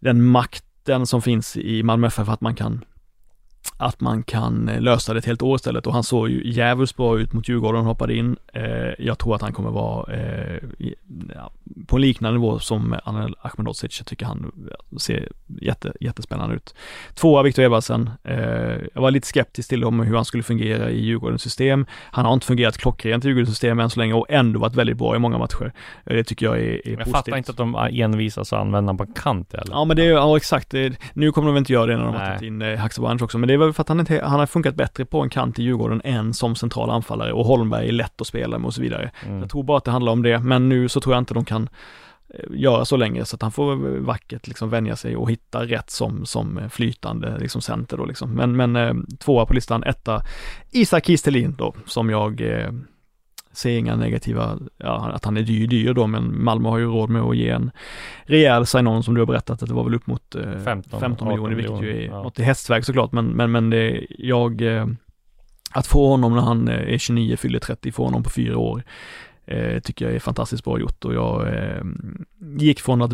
[0.00, 2.84] den makten som finns i Malmö FF att man kan
[3.84, 6.96] att man kan eh, lösa det ett helt år istället och han såg ju jävligt
[6.96, 8.36] bra ut mot Djurgården och hoppade in.
[8.52, 8.64] Eh,
[8.98, 10.58] jag tror att han kommer vara eh,
[11.86, 13.98] på en liknande nivå som Anel Ahmedhodzic.
[13.98, 15.28] Jag tycker han ser
[15.60, 16.74] jätte, jättespännande ut.
[17.14, 18.10] Tvåa Viktor Edvardsen.
[18.94, 21.86] jag var lite skeptisk till om hur han skulle fungera i Djurgårdens system.
[21.90, 24.96] Han har inte fungerat klockrent i Djurgårdens system än så länge och ändå varit väldigt
[24.96, 25.72] bra i många matcher.
[26.04, 26.98] det tycker jag är, är jag positivt.
[26.98, 29.74] Jag fattar inte att de envisas och använder honom på kant eller?
[29.74, 30.74] Ja men det är, ja exakt.
[31.14, 33.54] nu kommer de inte göra det när de har tagit in Haksabanovic också, men det
[33.54, 36.00] är väl för att han, inte, han har funkat bättre på en kant i Djurgården
[36.04, 39.10] än som central anfallare och Holmberg är lätt att spela med och så vidare.
[39.26, 39.38] Mm.
[39.38, 41.44] Jag tror bara att det handlar om det, men nu så tror jag inte de
[41.44, 41.68] kan
[42.28, 45.90] eh, göra så länge så att han får vackert liksom vänja sig och hitta rätt
[45.90, 48.30] som, som flytande liksom center då liksom.
[48.30, 50.22] Men, men eh, tvåa på listan, etta
[50.70, 52.72] Isak Kistelin då, som jag eh,
[53.56, 57.10] ser inga negativa, ja, att han är dyr, dyr då, men Malmö har ju råd
[57.10, 57.70] med att ge en
[58.22, 61.28] rejäl sign-on som du har berättat att det var väl upp mot eh, 15, 15
[61.28, 62.22] miljoner, vilket ju är ja.
[62.22, 64.86] något i hästväg såklart, men, men, men det, jag, eh,
[65.70, 68.82] att få honom när han eh, är 29, fyller 30, få honom på fyra år,
[69.46, 71.84] eh, tycker jag är fantastiskt bra gjort och jag eh,
[72.58, 73.12] gick från att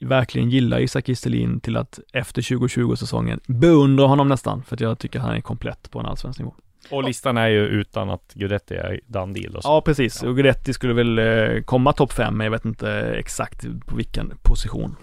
[0.00, 5.18] verkligen gilla Isak Kistelin till att efter 2020-säsongen beundra honom nästan, för att jag tycker
[5.18, 6.54] han är komplett på en allsvensk nivå.
[6.90, 9.68] Och listan är ju utan att Guidetti är done deal och så.
[9.68, 13.66] Ja precis, och Guidetti skulle väl eh, komma topp 5 men jag vet inte exakt
[13.86, 14.96] på vilken position.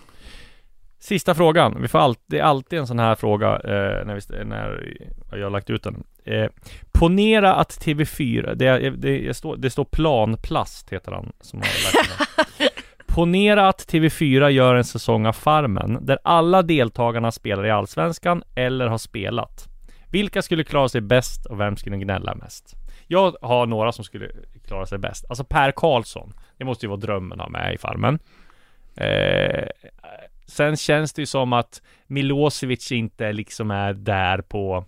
[1.00, 4.46] Sista frågan, vi får alltid, det är alltid en sån här fråga eh, när, vi,
[4.46, 4.96] när
[5.32, 6.04] jag har lagt ut den.
[6.26, 6.50] Eh,
[6.92, 12.20] ponera att TV4, det, det, det, står, det står Planplast heter han som har lagt
[12.58, 12.68] den.
[13.08, 18.88] Ponera att TV4 gör en säsong av Farmen där alla deltagarna spelar i Allsvenskan eller
[18.88, 19.71] har spelat.
[20.12, 22.76] Vilka skulle klara sig bäst och vem skulle gnälla mest?
[23.08, 24.32] Jag har några som skulle
[24.68, 25.26] klara sig bäst.
[25.30, 26.34] Alltså Per Karlsson.
[26.58, 28.20] Det måste ju vara drömmen att ha med i Farmen.
[28.96, 29.68] Eh,
[30.46, 34.86] sen känns det ju som att Milosevic inte liksom är där på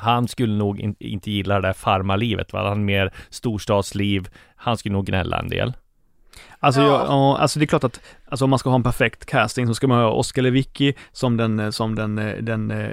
[0.00, 2.68] han skulle nog in, inte gilla det där farmarlivet, va?
[2.68, 4.28] Han mer storstadsliv.
[4.56, 5.72] Han skulle nog gnälla en del.
[6.60, 7.04] Alltså, ja.
[7.04, 8.00] jag, alltså det är klart att
[8.30, 11.36] Alltså om man ska ha en perfekt casting så ska man ha Oskar Lewicki som
[11.36, 12.88] den, eh, som den, eh, den eh,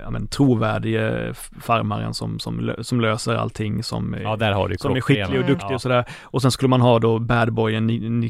[0.00, 4.96] ja, men, trovärdige farmaren som, som, som löser allting som, ja, där har du som
[4.96, 5.74] är skicklig och duktig ja.
[5.74, 6.04] och sådär.
[6.22, 7.86] Och sen skulle man ha då badboyen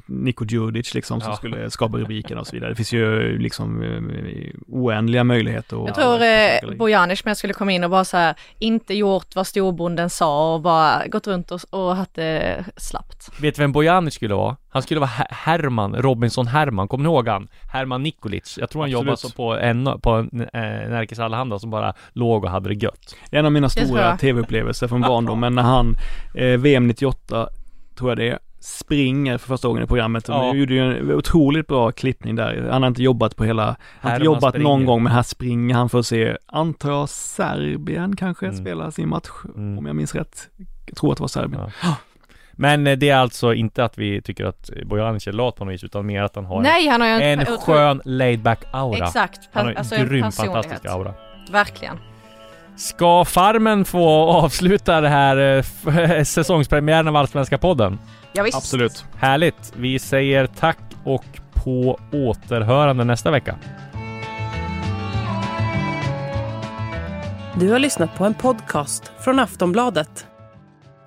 [0.06, 1.36] Niko Djurdjic liksom som ja.
[1.36, 2.70] skulle skapa rubrikerna och så vidare.
[2.70, 3.82] Det finns ju liksom
[4.68, 5.76] oändliga möjligheter.
[5.86, 9.46] Jag tror eh, Bojanic med skulle komma in och bara så här, inte gjort vad
[9.46, 13.30] storbonden sa och bara gått runt och, och haft det slappt.
[13.40, 14.39] Vet du vem Bojanic skulle vara?
[14.68, 17.48] Han skulle vara Herman, Robinson Herman, kommer ni ihåg han?
[17.72, 18.58] Herman Nikolic.
[18.60, 19.24] Jag tror han Absolut.
[19.24, 23.16] jobbade på en, på en, eh, Närkes Allehanda som bara låg och hade det gött.
[23.30, 25.96] En av mina stora tv-upplevelser från barndomen när han,
[26.34, 27.48] eh, VM 98,
[27.94, 30.28] tror jag det är, springer för första gången i programmet.
[30.28, 30.46] Ja.
[30.46, 32.68] Han gjorde ju en otroligt bra klippning där.
[32.70, 33.64] Han har inte jobbat på hela,
[34.00, 34.68] han har inte jobbat springer.
[34.68, 38.58] någon gång men här springer han för att se, antar jag Serbien kanske, mm.
[38.58, 39.78] spela sin match, mm.
[39.78, 40.48] om jag minns rätt.
[40.86, 41.70] Jag tror att det var Serbien.
[41.82, 41.96] Ja.
[42.60, 45.74] Men eh, det är alltså inte att vi tycker att Bojanic är lat på något
[45.74, 49.06] vis utan mer att han har Nej, han har en, en skön laid back aura.
[49.06, 49.48] Exakt.
[49.52, 51.14] Han har alltså en grym fantastisk aura.
[51.50, 51.98] Verkligen.
[52.76, 57.98] Ska Farmen få avsluta det här eh, säsongspremiären av Allsvenska podden?
[58.32, 58.56] Ja, visst.
[58.56, 59.04] Absolut.
[59.16, 59.72] Härligt.
[59.76, 63.56] Vi säger tack och på återhörande nästa vecka.
[67.54, 70.26] Du har lyssnat på en podcast från Aftonbladet.